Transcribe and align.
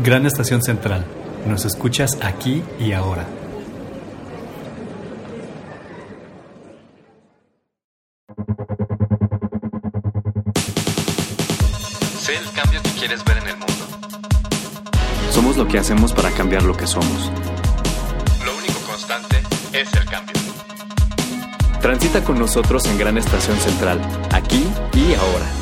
Gran 0.00 0.26
Estación 0.26 0.62
Central. 0.62 1.04
Nos 1.44 1.64
escuchas 1.64 2.18
aquí 2.22 2.62
y 2.78 2.92
ahora. 2.92 3.26
Sé 12.20 12.36
el 12.36 12.50
cambio 12.52 12.80
que 12.82 12.90
quieres 12.90 13.24
ver 13.24 13.38
en 13.38 13.48
el 13.48 13.56
mundo. 13.56 13.74
Somos 15.32 15.56
lo 15.56 15.66
que 15.66 15.78
hacemos 15.80 16.12
para 16.12 16.30
cambiar 16.30 16.62
lo 16.62 16.76
que 16.76 16.86
somos. 16.86 17.32
Lo 18.44 18.56
único 18.56 18.78
constante 18.86 19.42
es 19.72 19.92
el 19.94 20.04
cambio. 20.04 20.34
Transita 21.80 22.22
con 22.22 22.38
nosotros 22.38 22.86
en 22.86 22.98
Gran 22.98 23.18
Estación 23.18 23.58
Central, 23.58 24.00
aquí 24.30 24.64
y 24.94 25.14
ahora. 25.14 25.57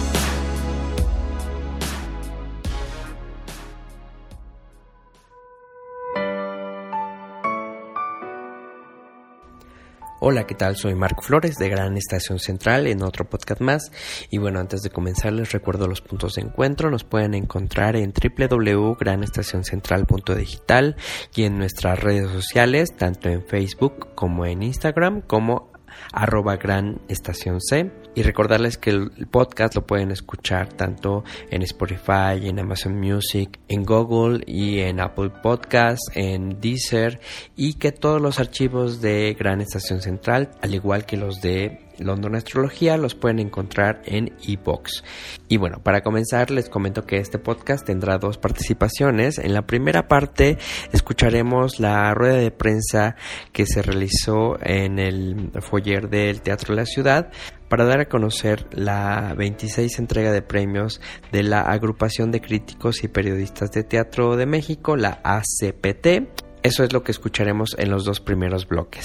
Hola, 10.28 10.44
¿qué 10.44 10.56
tal? 10.56 10.74
Soy 10.74 10.96
Marco 10.96 11.22
Flores 11.22 11.54
de 11.54 11.68
Gran 11.68 11.96
Estación 11.96 12.40
Central 12.40 12.88
en 12.88 13.04
otro 13.04 13.30
podcast 13.30 13.60
más. 13.60 13.92
Y 14.28 14.38
bueno, 14.38 14.58
antes 14.58 14.82
de 14.82 14.90
comenzar 14.90 15.32
les 15.32 15.52
recuerdo 15.52 15.86
los 15.86 16.00
puntos 16.00 16.34
de 16.34 16.42
encuentro. 16.42 16.90
Nos 16.90 17.04
pueden 17.04 17.34
encontrar 17.34 17.94
en 17.94 18.12
www.granestacioncentral.digital 18.12 20.96
y 21.32 21.44
en 21.44 21.58
nuestras 21.58 22.00
redes 22.00 22.28
sociales, 22.32 22.96
tanto 22.96 23.28
en 23.28 23.46
Facebook 23.46 24.16
como 24.16 24.46
en 24.46 24.64
Instagram, 24.64 25.20
como 25.20 25.70
arroba 26.12 26.56
gran 26.56 27.00
estación 27.08 27.60
C. 27.60 27.90
Y 28.14 28.22
recordarles 28.22 28.78
que 28.78 28.90
el 28.90 29.10
podcast 29.30 29.74
lo 29.74 29.86
pueden 29.86 30.10
escuchar 30.10 30.72
tanto 30.72 31.22
en 31.50 31.62
Spotify, 31.62 32.48
en 32.48 32.58
Amazon 32.58 32.98
Music, 32.98 33.58
en 33.68 33.84
Google 33.84 34.42
y 34.46 34.80
en 34.80 35.00
Apple 35.00 35.30
Podcasts, 35.42 36.10
en 36.14 36.60
Deezer 36.60 37.20
y 37.56 37.74
que 37.74 37.92
todos 37.92 38.22
los 38.22 38.40
archivos 38.40 39.02
de 39.02 39.36
Gran 39.38 39.60
Estación 39.60 40.00
Central, 40.00 40.50
al 40.62 40.74
igual 40.74 41.04
que 41.04 41.18
los 41.18 41.42
de 41.42 41.85
London 41.98 42.36
Astrología 42.36 42.96
los 42.96 43.14
pueden 43.14 43.38
encontrar 43.38 44.02
en 44.04 44.32
eBooks. 44.46 45.04
Y 45.48 45.56
bueno, 45.56 45.82
para 45.82 46.02
comenzar 46.02 46.50
les 46.50 46.68
comento 46.68 47.06
que 47.06 47.18
este 47.18 47.38
podcast 47.38 47.86
tendrá 47.86 48.18
dos 48.18 48.38
participaciones. 48.38 49.38
En 49.38 49.54
la 49.54 49.66
primera 49.66 50.08
parte 50.08 50.58
escucharemos 50.92 51.80
la 51.80 52.12
rueda 52.14 52.36
de 52.36 52.50
prensa 52.50 53.16
que 53.52 53.66
se 53.66 53.82
realizó 53.82 54.58
en 54.62 54.98
el 54.98 55.50
foyer 55.60 56.08
del 56.08 56.40
Teatro 56.40 56.74
de 56.74 56.82
la 56.82 56.86
Ciudad 56.86 57.30
para 57.68 57.84
dar 57.84 58.00
a 58.00 58.08
conocer 58.08 58.66
la 58.70 59.34
26 59.36 59.98
entrega 59.98 60.32
de 60.32 60.42
premios 60.42 61.00
de 61.32 61.42
la 61.42 61.62
Agrupación 61.62 62.30
de 62.30 62.40
Críticos 62.40 63.02
y 63.02 63.08
Periodistas 63.08 63.70
de 63.72 63.82
Teatro 63.82 64.36
de 64.36 64.46
México, 64.46 64.96
la 64.96 65.20
ACPT 65.24 66.45
eso 66.66 66.82
es 66.82 66.92
lo 66.92 67.04
que 67.04 67.12
escucharemos 67.12 67.76
en 67.78 67.90
los 67.90 68.04
dos 68.04 68.20
primeros 68.20 68.66
bloques. 68.66 69.04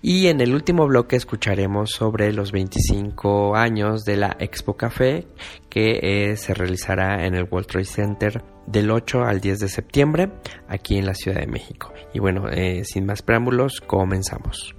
Y 0.00 0.28
en 0.28 0.40
el 0.40 0.54
último 0.54 0.86
bloque 0.86 1.16
escucharemos 1.16 1.90
sobre 1.90 2.32
los 2.32 2.50
25 2.50 3.54
años 3.56 4.04
de 4.04 4.16
la 4.16 4.36
Expo 4.40 4.74
Café 4.74 5.26
que 5.68 5.98
eh, 6.02 6.36
se 6.36 6.54
realizará 6.54 7.26
en 7.26 7.34
el 7.34 7.44
World 7.44 7.66
Trade 7.66 7.84
Center 7.84 8.44
del 8.66 8.90
8 8.90 9.22
al 9.22 9.40
10 9.40 9.58
de 9.58 9.68
septiembre 9.68 10.32
aquí 10.66 10.96
en 10.96 11.04
la 11.04 11.14
Ciudad 11.14 11.40
de 11.40 11.46
México. 11.46 11.92
Y 12.14 12.20
bueno, 12.20 12.48
eh, 12.50 12.84
sin 12.84 13.04
más 13.04 13.20
preámbulos, 13.20 13.80
comenzamos. 13.80 14.74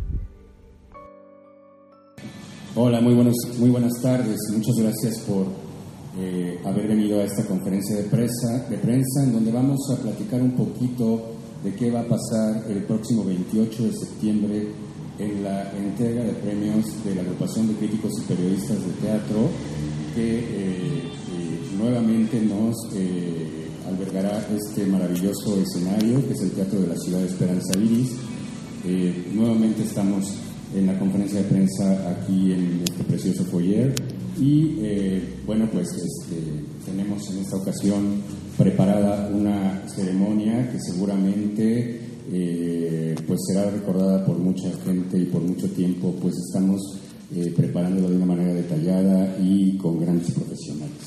Hola, 2.76 3.02
muy, 3.02 3.14
buenos, 3.14 3.36
muy 3.59 3.70
buenas 3.70 4.02
tardes. 4.02 4.38
Muchas 4.52 4.76
gracias 4.78 5.20
por 5.20 5.46
eh, 6.18 6.59
haber 6.66 6.88
venido 6.88 7.22
a 7.22 7.23
esta 7.23 7.46
conferencia 7.46 7.98
de 7.98 8.03
prensa, 8.03 8.68
de 8.68 8.78
prensa 8.78 9.23
en 9.23 9.34
donde 9.34 9.52
vamos 9.52 9.80
a 9.92 10.02
platicar 10.02 10.42
un 10.42 10.56
poquito 10.56 11.34
de 11.66 11.73
qué 11.73 11.89
va 11.89 12.02
a 12.02 12.08
pasar 12.08 12.63
el 12.69 12.83
próximo 12.83 13.23
28 13.25 13.83
de 13.83 13.94
septiembre 13.94 14.67
en 15.17 15.44
la 15.44 15.72
entrega 15.75 16.23
de 16.23 16.34
premios 16.34 16.85
de 17.03 17.16
la 17.16 17.22
agrupación 17.22 17.67
de 17.67 17.73
críticos 17.73 18.12
y 18.19 18.22
periodistas 18.22 18.78
de 18.85 18.91
teatro 19.01 19.50
que 20.13 20.40
eh, 20.40 20.44
eh, 20.45 21.59
nuevamente 21.75 22.40
nos 22.41 22.75
eh, 22.94 23.67
albergará 23.88 24.45
este 24.56 24.85
maravilloso 24.85 25.59
escenario 25.59 26.25
que 26.28 26.34
es 26.34 26.41
el 26.41 26.51
Teatro 26.51 26.81
de 26.81 26.88
la 26.88 26.97
Ciudad 26.97 27.19
de 27.19 27.28
Esperanza 27.28 27.78
Iris. 27.79 28.11
nuevamente 29.34 29.84
estamos 29.84 30.35
en 30.75 30.85
la 30.85 31.00
conferencia 31.00 31.41
de 31.41 31.45
prensa 31.45 32.11
aquí 32.11 32.51
en 32.51 32.84
este 32.84 33.03
precioso 33.06 33.44
foyer 33.45 33.95
y 34.40 34.75
bueno 35.47 35.67
pues 35.72 35.88
este, 35.94 36.38
tenemos 36.85 37.28
en 37.31 37.40
esta 37.40 37.57
ocasión 37.57 38.22
preparada 38.57 39.29
una 39.33 39.88
ceremonia 39.88 40.71
que 40.71 40.79
seguramente 40.79 41.99
eh, 42.31 43.16
pues 43.27 43.39
será 43.47 43.69
recordada 43.69 44.25
por 44.25 44.38
mucha 44.38 44.71
gente 44.83 45.17
y 45.17 45.25
por 45.25 45.41
mucho 45.41 45.69
tiempo, 45.69 46.13
pues 46.21 46.35
estamos 46.47 46.81
eh, 47.35 47.53
preparándola 47.55 48.09
de 48.09 48.16
una 48.16 48.25
manera 48.25 48.53
detallada 48.53 49.38
y 49.41 49.77
con 49.77 49.99
grandes 49.99 50.31
profesionales. 50.31 50.97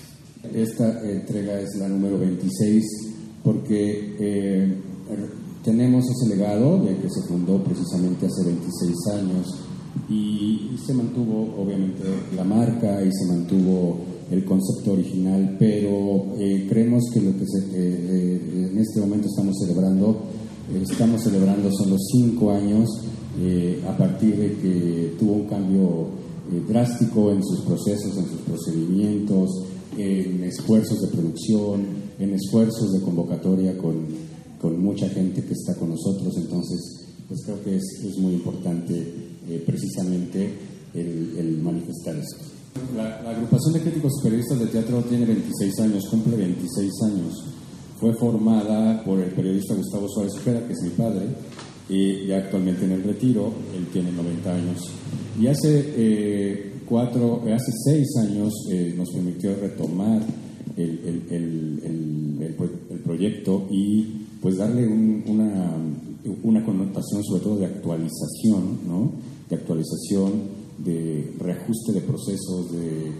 Esta 0.55 1.03
entrega 1.11 1.61
es 1.61 1.77
la 1.77 1.89
número 1.89 2.19
26 2.19 2.85
porque 3.43 4.15
eh, 4.19 4.75
tenemos 5.65 6.05
ese 6.09 6.37
legado 6.37 6.83
de 6.85 6.97
que 6.97 7.09
se 7.11 7.23
fundó 7.29 7.63
precisamente 7.63 8.27
hace 8.27 8.45
26 8.45 8.97
años 9.15 9.47
y 10.09 10.77
se 10.87 10.95
mantuvo 10.95 11.61
obviamente 11.61 12.03
la 12.37 12.45
marca 12.45 13.03
y 13.03 13.11
se 13.13 13.27
mantuvo 13.27 13.99
el 14.31 14.45
concepto 14.45 14.93
original, 14.93 15.57
pero 15.59 16.35
eh, 16.39 16.67
creemos 16.69 17.05
que 17.13 17.21
lo 17.21 17.33
que 17.33 17.45
eh, 17.45 17.73
eh, 17.73 18.69
en 18.73 18.79
este 18.79 19.01
momento 19.01 19.29
estamos 19.29 19.57
celebrando, 19.59 20.23
estamos 20.83 21.23
celebrando 21.23 21.71
son 21.73 21.91
los 21.91 22.03
cinco 22.13 22.51
años 22.51 22.89
a 23.87 23.97
partir 23.97 24.37
de 24.37 24.53
que 24.55 25.15
tuvo 25.19 25.35
un 25.35 25.47
cambio 25.47 26.09
drástico 26.69 27.31
en 27.31 27.43
sus 27.45 27.61
procesos, 27.61 28.17
en 28.17 28.27
sus 28.27 28.41
procedimientos, 28.41 29.49
en 29.97 30.43
esfuerzos 30.43 31.01
de 31.01 31.07
producción, 31.07 31.87
en 32.19 32.35
esfuerzos 32.35 32.93
de 32.93 33.01
convocatoria 33.01 33.79
con, 33.79 34.07
con 34.61 34.83
mucha 34.83 35.09
gente 35.09 35.45
que 35.45 35.53
está 35.53 35.77
con 35.77 35.91
nosotros, 35.91 36.37
entonces 36.37 36.81
pues 37.29 37.43
creo 37.45 37.63
que 37.63 37.77
es, 37.77 37.85
es 38.05 38.19
muy 38.19 38.35
importante 38.35 39.07
precisamente 39.65 40.51
el, 40.95 41.35
el 41.39 41.59
manifestar 41.63 42.17
esto. 42.17 42.58
La, 42.97 43.31
agrupación 43.31 43.75
de 43.75 43.81
críticos 43.81 44.13
y 44.19 44.23
periodistas 44.25 44.59
de 44.59 44.67
teatro 44.67 45.03
tiene 45.03 45.27
26 45.27 45.81
años, 45.81 46.09
cumple 46.11 46.37
26 46.37 46.93
años. 47.07 47.45
Fue 47.99 48.15
formada 48.15 49.03
por 49.05 49.19
el 49.21 49.31
periodista 49.31 49.75
Gustavo 49.75 50.09
Suárez 50.09 50.35
Ojeda, 50.37 50.67
que 50.67 50.73
es 50.73 50.83
mi 50.83 50.91
padre, 50.91 51.27
y 51.89 52.31
actualmente 52.33 52.85
en 52.85 52.93
el 52.93 53.03
retiro, 53.03 53.53
él 53.77 53.87
tiene 53.93 54.13
90 54.13 54.55
años. 54.55 54.91
Y 55.41 55.47
hace 55.47 55.85
eh, 55.97 56.73
cuatro, 56.89 57.43
eh, 57.47 57.53
hace 57.53 57.73
seis 57.85 58.09
años 58.19 58.53
eh, 58.71 58.95
nos 58.97 59.11
permitió 59.11 59.55
retomar 59.57 60.23
el, 60.77 61.25
el, 61.31 61.83
el, 62.41 63.01
proyecto 63.05 63.67
y 63.71 64.27
pues 64.43 64.59
darle 64.59 64.87
una, 64.87 65.73
una 66.43 66.65
connotación 66.65 67.25
sobre 67.25 67.43
todo 67.43 67.57
de 67.57 67.67
actualización, 67.67 68.81
¿no? 68.87 69.13
De 69.49 69.57
actualización 69.57 70.58
de 70.79 71.35
reajuste 71.39 71.93
de 71.93 72.01
procesos, 72.01 72.71
de, 72.73 73.13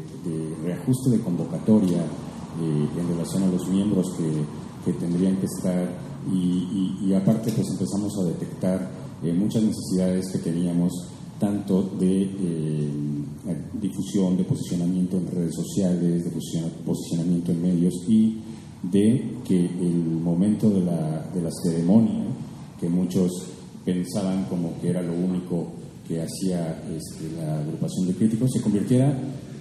reajuste 0.65 1.11
de 1.11 1.21
convocatoria 1.21 1.99
eh, 1.99 2.89
en 2.99 3.09
relación 3.09 3.43
a 3.45 3.47
los 3.47 3.69
miembros 3.69 4.07
que, 4.17 4.93
tendrían 4.99 5.37
que 5.37 5.45
estar. 5.45 6.09
Y, 6.33 7.13
aparte 7.13 7.53
pues 7.53 7.69
empezamos 7.69 8.19
a 8.19 8.25
detectar 8.25 8.91
eh, 9.23 9.33
muchas 9.35 9.63
necesidades 9.63 10.31
que 10.33 10.39
teníamos 10.39 10.93
tanto 11.39 11.83
de 11.83 12.23
eh, 12.23 12.91
difusión, 13.81 14.37
de 14.37 14.45
posicionamiento 14.45 15.19
en 15.19 15.31
redes 15.31 15.55
sociales, 15.55 16.25
de 16.25 16.31
posicionamiento 16.87 17.53
en 17.53 17.63
medios 17.63 17.95
y 18.09 18.39
de 18.83 19.37
que 19.45 19.67
el 19.67 20.05
momento 20.23 20.71
de 20.71 20.81
la, 20.81 21.29
de 21.35 21.43
la 21.43 21.51
ceremonia, 21.63 22.25
que 22.81 22.89
muchos 22.89 23.31
pensaban 23.85 24.45
como 24.45 24.79
que 24.81 24.91
era 24.91 25.03
lo 25.03 25.13
único 25.13 25.67
que 26.09 26.23
hacía 26.23 26.83
este, 26.89 27.37
la 27.37 27.59
agrupación 27.59 28.07
de 28.07 28.15
críticos 28.15 28.51
se 28.51 28.63
convirtiera 28.63 29.13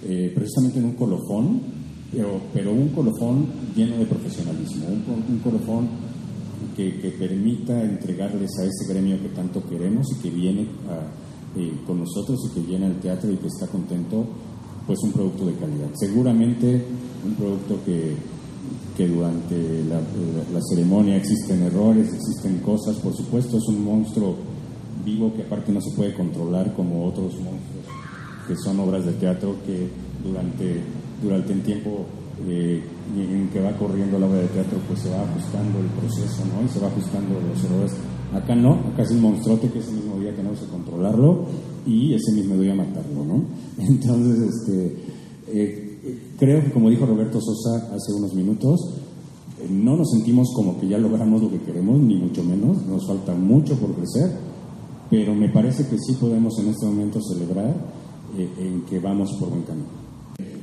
eh, 0.02 0.32
precisamente 0.34 0.78
en 0.78 0.86
un 0.86 0.92
colofón, 0.94 1.60
pero, 2.10 2.40
pero 2.54 2.72
un 2.72 2.88
colofón 2.88 3.46
lleno 3.76 3.98
de 3.98 4.06
profesionalismo, 4.06 4.86
un, 4.88 5.38
colofón 5.40 5.88
que, 6.74 7.14
permita 7.18 7.84
entregarles 7.84 8.50
a 8.58 8.64
ese 8.64 8.90
gremio 8.90 9.20
que 9.20 9.28
tanto 9.28 9.62
queremos 9.68 10.06
y 10.16 10.22
que 10.22 10.30
viene 10.30 10.62
eh, 11.56 11.72
con 11.86 12.00
nosotros 12.00 12.40
y 12.50 12.54
que 12.54 12.66
viene 12.66 12.86
al 12.86 12.98
teatro 13.00 13.30
y 13.30 13.36
que 13.36 13.48
está 13.48 13.66
contento, 13.66 14.24
pues 14.86 14.98
un 15.02 15.12
producto 15.12 15.44
de 15.44 15.54
calidad. 15.54 15.90
Seguramente 15.94 16.82
un 17.26 17.34
producto 17.34 17.78
que, 17.84 18.14
que 18.96 19.06
durante 19.06 19.84
la, 19.84 20.00
la 20.50 20.60
ceremonia 20.62 21.16
existen 21.16 21.62
errores, 21.64 22.08
existen 22.14 22.60
cosas, 22.60 22.96
por 22.96 23.14
supuesto, 23.14 23.58
es 23.58 23.64
un 23.68 23.84
monstruo 23.84 24.47
vivo 25.08 25.32
que 25.34 25.42
aparte 25.42 25.72
no 25.72 25.80
se 25.80 25.94
puede 25.96 26.14
controlar 26.14 26.74
como 26.74 27.06
otros 27.06 27.34
monstruos 27.34 27.98
que 28.48 28.56
son 28.56 28.80
obras 28.80 29.04
de 29.04 29.12
teatro 29.12 29.56
que 29.64 29.88
durante, 30.24 30.80
durante 31.22 31.52
el 31.52 31.62
tiempo 31.62 32.06
eh, 32.46 32.82
en 33.16 33.50
que 33.52 33.60
va 33.60 33.76
corriendo 33.76 34.18
la 34.18 34.26
obra 34.26 34.38
de 34.38 34.48
teatro, 34.48 34.78
pues 34.88 35.00
se 35.00 35.10
va 35.10 35.22
ajustando 35.22 35.78
el 35.78 35.86
proceso, 35.86 36.42
¿no? 36.46 36.64
Y 36.64 36.68
se 36.68 36.80
va 36.80 36.88
ajustando 36.88 37.34
los 37.40 37.64
errores. 37.64 37.92
Acá 38.32 38.54
no, 38.54 38.74
acá 38.92 39.02
es 39.02 39.10
un 39.10 39.20
monstruote 39.20 39.68
que 39.68 39.78
ese 39.80 39.92
mismo 39.92 40.18
día 40.18 40.34
tenemos 40.34 40.58
que 40.60 40.66
controlarlo 40.66 41.46
y 41.86 42.14
ese 42.14 42.32
mismo 42.32 42.56
día 42.56 42.74
matarlo, 42.74 43.24
¿no? 43.24 43.44
Entonces, 43.78 44.54
este, 44.54 44.96
eh, 45.48 45.98
creo 46.38 46.64
que 46.64 46.72
como 46.72 46.90
dijo 46.90 47.06
Roberto 47.06 47.40
Sosa 47.40 47.94
hace 47.94 48.12
unos 48.12 48.34
minutos, 48.34 48.80
eh, 49.60 49.68
no 49.70 49.96
nos 49.96 50.10
sentimos 50.10 50.48
como 50.54 50.78
que 50.80 50.88
ya 50.88 50.98
logramos 50.98 51.42
lo 51.42 51.50
que 51.50 51.60
queremos, 51.60 51.98
ni 52.00 52.16
mucho 52.16 52.42
menos, 52.44 52.86
nos 52.86 53.06
falta 53.06 53.34
mucho 53.34 53.74
por 53.76 53.94
crecer, 53.94 54.30
pero 55.10 55.34
me 55.34 55.48
parece 55.48 55.86
que 55.86 55.98
sí 55.98 56.14
podemos 56.14 56.58
en 56.58 56.68
este 56.68 56.86
momento 56.86 57.20
celebrar 57.22 57.74
eh, 58.36 58.48
en 58.58 58.82
que 58.82 58.98
vamos 58.98 59.34
por 59.38 59.50
buen 59.50 59.62
camino. 59.62 59.88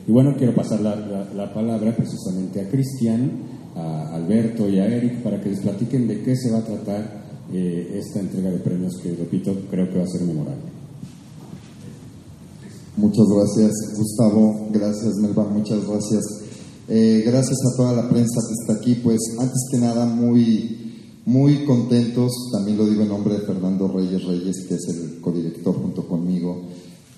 Y 0.07 0.11
bueno, 0.11 0.35
quiero 0.37 0.53
pasar 0.53 0.81
la, 0.81 0.95
la, 0.95 1.53
palabra 1.53 1.95
precisamente 1.95 2.61
a 2.61 2.69
Cristian, 2.69 3.31
a 3.75 4.15
Alberto 4.15 4.69
y 4.69 4.79
a 4.79 4.85
Eric 4.85 5.23
para 5.23 5.41
que 5.41 5.49
les 5.49 5.59
platiquen 5.61 6.07
de 6.07 6.21
qué 6.21 6.35
se 6.35 6.51
va 6.51 6.59
a 6.59 6.63
tratar 6.63 7.25
eh, 7.51 7.99
esta 7.99 8.19
entrega 8.19 8.51
de 8.51 8.59
premios 8.59 8.97
que, 9.01 9.15
repito, 9.15 9.53
creo 9.69 9.89
que 9.89 9.97
va 9.97 10.03
a 10.03 10.07
ser 10.07 10.21
memorable. 10.21 10.75
Muchas 12.97 13.25
gracias, 13.27 13.73
Gustavo. 13.97 14.67
Gracias, 14.71 15.15
Melba. 15.21 15.43
Muchas 15.45 15.85
gracias. 15.87 16.23
Eh, 16.87 17.23
gracias 17.25 17.57
a 17.65 17.77
toda 17.77 17.93
la 17.93 18.09
prensa 18.09 18.41
que 18.47 18.53
está 18.53 18.73
aquí. 18.81 19.01
Pues 19.03 19.19
antes 19.39 19.67
que 19.71 19.77
nada, 19.77 20.05
muy, 20.05 20.84
muy 21.25 21.65
contentos. 21.65 22.31
También 22.51 22.77
lo 22.77 22.85
digo 22.85 23.01
en 23.01 23.09
nombre 23.09 23.35
de 23.35 23.41
Fernando 23.41 23.87
Reyes 23.87 24.23
Reyes, 24.23 24.65
que 24.67 24.75
es 24.75 24.87
el 24.89 25.21
codirector 25.21 25.75
junto 25.75 26.07
conmigo, 26.07 26.61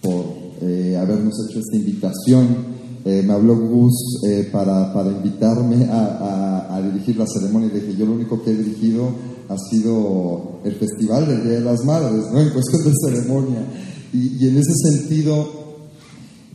por 0.01 0.25
eh, 0.61 0.97
habernos 0.97 1.33
hecho 1.47 1.59
esta 1.59 1.75
invitación 1.75 2.77
eh, 3.07 3.23
me 3.25 3.31
habló 3.31 3.55
Gus 3.55 4.19
eh, 4.27 4.49
para, 4.51 4.91
para, 4.93 5.09
invitarme 5.09 5.87
a, 5.89 6.81
dirigir 6.91 7.15
la 7.15 7.25
ceremonia 7.25 7.69
y 7.69 7.79
dije, 7.79 7.95
yo 7.97 8.05
lo 8.05 8.11
único 8.11 8.43
que 8.43 8.51
he 8.51 8.55
dirigido 8.55 9.09
ha 9.47 9.57
sido 9.57 10.59
el 10.65 10.73
Festival 10.75 11.25
del 11.25 11.41
Día 11.41 11.53
de 11.53 11.61
las 11.61 11.85
Madres, 11.85 12.25
¿no? 12.33 12.41
En 12.41 12.49
cuestión 12.49 12.83
de 12.83 12.91
ceremonia. 13.01 13.65
Y, 14.13 14.43
y 14.43 14.49
en 14.49 14.57
ese 14.57 14.73
sentido, 14.91 15.47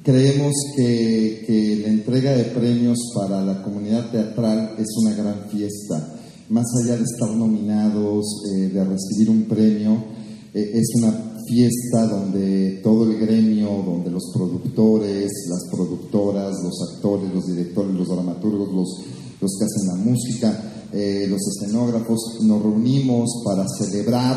creemos 0.02 0.52
que, 0.76 1.44
que, 1.46 1.82
la 1.82 1.88
entrega 1.88 2.32
de 2.32 2.44
premios 2.44 2.98
para 3.14 3.42
la 3.42 3.62
comunidad 3.62 4.10
teatral 4.10 4.74
es 4.78 4.88
una 5.02 5.14
gran 5.14 5.48
fiesta. 5.50 6.16
Más 6.52 6.66
allá 6.84 6.98
de 6.98 7.04
estar 7.04 7.30
nominados, 7.34 8.26
eh, 8.44 8.68
de 8.68 8.84
recibir 8.84 9.30
un 9.30 9.44
premio, 9.44 10.04
es 10.52 10.86
una 10.96 11.32
fiesta 11.46 12.06
donde 12.06 12.80
todo 12.82 13.10
el 13.10 13.18
gremio, 13.18 13.68
donde 13.86 14.10
los 14.10 14.30
productores, 14.34 15.30
las 15.48 15.64
productoras, 15.70 16.54
los 16.62 16.92
actores, 16.92 17.32
los 17.32 17.46
directores, 17.46 17.94
los 17.94 18.06
dramaturgos, 18.06 18.68
los, 18.70 18.88
los 19.40 19.50
que 19.58 19.64
hacen 19.64 19.88
la 19.88 20.04
música, 20.04 20.88
eh, 20.92 21.26
los 21.26 21.40
escenógrafos, 21.40 22.38
nos 22.42 22.62
reunimos 22.62 23.42
para 23.46 23.64
celebrar 23.66 24.36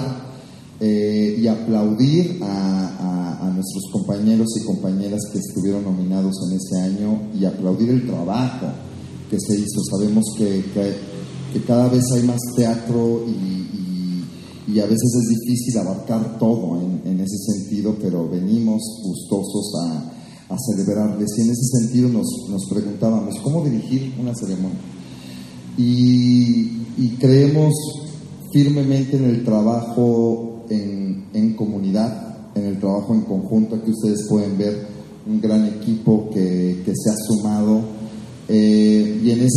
eh, 0.80 1.38
y 1.38 1.48
aplaudir 1.48 2.40
a, 2.42 3.42
a, 3.42 3.52
nuestros 3.56 3.86
compañeros 3.92 4.48
y 4.58 4.66
compañeras 4.66 5.22
que 5.32 5.40
estuvieron 5.40 5.84
nominados 5.84 6.36
en 6.48 6.58
ese 6.58 6.82
año 6.82 7.22
y 7.38 7.46
aplaudir 7.46 7.90
el 7.90 8.06
trabajo 8.06 8.68
que 9.30 9.38
se 9.40 9.58
hizo. 9.58 9.82
Sabemos 9.90 10.26
que, 10.38 10.64
cada 11.62 11.90
vez 11.90 12.04
hay 12.14 12.24
más 12.24 12.40
teatro 12.56 13.24
y 13.28 13.56
a 14.80 14.86
veces 14.86 15.14
es 15.22 15.40
difícil 15.40 15.78
abarcar 15.78 16.38
todo 16.38 16.82
en, 16.82 17.20
ese 17.20 17.38
sentido, 17.38 17.96
pero 18.02 18.28
venimos 18.30 18.82
gustosos 19.04 19.74
a, 19.82 20.12
celebrarles. 20.58 21.30
Y 21.38 21.42
en 21.42 21.50
ese 21.50 21.80
sentido 21.80 22.10
nos, 22.10 22.66
preguntábamos, 22.70 23.36
¿cómo 23.42 23.64
dirigir 23.64 24.14
una 24.20 24.34
ceremonia? 24.36 24.78
Y, 25.78 26.84
y 26.98 27.18
creemos 27.20 27.74
firmemente 28.52 29.18
en 29.18 29.26
el 29.26 29.44
trabajo 29.44 30.66
en, 30.70 31.26
en, 31.34 31.56
comunidad, 31.56 32.50
en 32.56 32.66
el 32.66 32.80
trabajo 32.80 33.14
en 33.14 33.22
conjunto. 33.22 33.76
Aquí 33.76 33.92
ustedes 33.92 34.28
pueden 34.30 34.58
ver 34.58 34.88
un 35.28 35.42
gran 35.42 35.66
equipo 35.66 36.15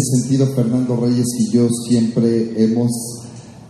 sentido, 0.09 0.47
Fernando 0.55 0.97
Reyes 0.97 1.27
y 1.39 1.53
yo 1.53 1.69
siempre 1.89 2.63
hemos 2.63 2.91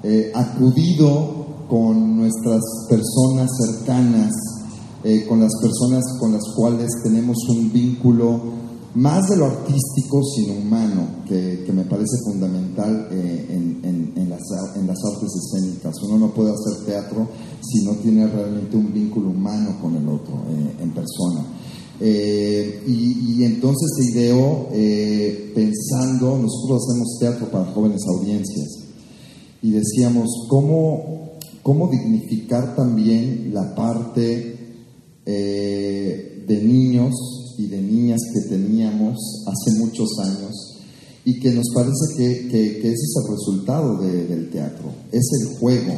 eh, 0.02 0.32
acudido 0.35 1.67
con 1.69 2.17
nuestras 2.17 2.62
personas 2.88 3.50
cercanas, 3.58 4.32
eh, 5.05 5.26
con 5.29 5.40
las 5.40 5.52
personas 5.61 6.05
con 6.20 6.32
las 6.32 6.44
cuales 6.56 6.88
tenemos 7.02 7.37
un 7.49 7.73
vínculo 7.73 8.58
más 8.94 9.29
de 9.29 9.37
lo 9.37 9.46
artístico, 9.46 10.23
sino 10.25 10.55
humano, 10.55 11.02
que, 11.26 11.70
me 11.73 11.85
parece 11.85 12.17
fundamental 12.25 13.08
eh, 13.11 13.46
en, 13.50 14.29
las, 14.29 14.43
artes 15.14 15.31
escénicas. 15.35 15.94
Uno 16.02 16.19
no 16.19 16.35
puede 16.35 16.52
hacer 16.52 16.87
teatro 16.87 17.29
si 17.61 17.85
no 17.85 17.93
tiene 17.96 18.26
realmente 18.26 18.76
un 18.76 18.93
vínculo 18.93 19.31
humano 19.31 19.79
con 19.81 19.96
el 19.96 20.08
otro, 20.08 20.35
en 20.81 20.90
persona. 20.93 21.44
Y, 22.00 23.41
y, 23.41 23.45
entonces 23.45 23.91
se 23.97 24.12
ideó 24.12 24.69
pensando, 25.55 26.39
nosotros 26.39 26.83
hacemos 26.85 27.19
teatro 27.19 27.50
para 27.50 27.73
jóvenes 27.73 28.03
audiencias, 28.06 28.89
y 29.62 29.73
decíamos, 29.73 30.29
¿cómo, 30.49 31.39
cómo 31.62 31.89
dignificar 31.89 32.77
también 32.77 33.50
la 33.53 33.75
parte 33.75 34.56
eh, 35.27 36.45
de 36.47 36.62
niños 36.62 37.15
y 37.59 37.67
de 37.67 37.83
niñas 37.83 38.21
que 38.33 38.49
teníamos 38.49 39.45
hace 39.47 39.79
muchos 39.79 40.09
años 40.21 40.79
y 41.25 41.41
que 41.41 41.50
nos 41.50 41.67
parece 41.75 42.17
que, 42.17 42.49
que, 42.49 42.79
ese 42.79 42.93
es 42.93 43.15
el 43.23 43.33
resultado 43.33 43.99
del 43.99 44.49
teatro, 44.50 44.91
es 45.12 45.29
el 45.41 45.59
juego. 45.59 45.93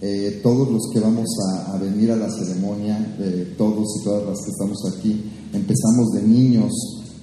Eh, 0.00 0.40
todos 0.42 0.68
los 0.68 0.90
que 0.92 0.98
vamos 0.98 1.28
a, 1.68 1.76
venir 1.76 2.10
a 2.10 2.16
la 2.16 2.28
ceremonia, 2.28 3.16
todos 3.56 4.00
y 4.00 4.04
todas 4.04 4.26
las 4.26 4.38
que 4.44 4.50
estamos 4.50 4.78
aquí, 4.92 5.22
empezamos 5.52 6.10
de 6.12 6.22
niños 6.22 6.72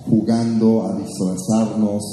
jugando 0.05 0.85
a 0.85 0.97
disfrazarnos, 0.97 2.03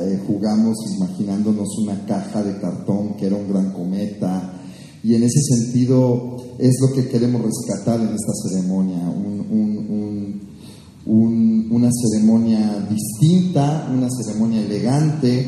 eh, 0.00 0.20
jugamos 0.26 0.76
imaginándonos 0.96 1.68
una 1.78 2.04
caja 2.06 2.42
de 2.42 2.60
cartón 2.60 3.14
que 3.16 3.26
era 3.26 3.36
un 3.36 3.48
gran 3.48 3.72
cometa. 3.72 4.58
Y 5.04 5.14
en 5.14 5.24
ese 5.24 5.40
sentido 5.42 6.36
es 6.58 6.78
lo 6.80 6.92
que 6.94 7.08
queremos 7.08 7.42
rescatar 7.42 8.00
en 8.00 8.14
esta 8.14 8.32
ceremonia, 8.48 8.98
una 11.04 11.90
ceremonia 11.90 12.86
distinta, 12.88 13.90
una 13.92 14.08
ceremonia 14.10 14.60
elegante, 14.60 15.46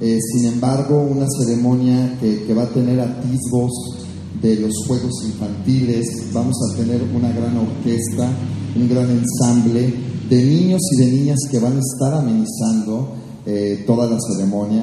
eh, 0.00 0.18
sin 0.20 0.46
embargo 0.46 1.02
una 1.02 1.26
ceremonia 1.28 2.16
que, 2.20 2.44
que 2.44 2.54
va 2.54 2.64
a 2.64 2.68
tener 2.68 3.00
atisbos 3.00 4.01
de 4.40 4.56
los 4.56 4.72
juegos 4.86 5.12
infantiles, 5.24 6.06
vamos 6.32 6.56
a 6.70 6.76
tener 6.76 7.02
una 7.14 7.30
gran 7.32 7.56
orquesta, 7.56 8.30
un 8.74 8.88
gran 8.88 9.10
ensamble 9.10 9.94
de 10.28 10.42
niños 10.42 10.80
y 10.92 10.96
de 10.96 11.10
niñas 11.10 11.38
que 11.50 11.58
van 11.58 11.76
a 11.76 11.80
estar 11.80 12.14
amenizando 12.14 13.14
eh, 13.44 13.84
toda 13.86 14.08
la 14.08 14.18
ceremonia, 14.20 14.82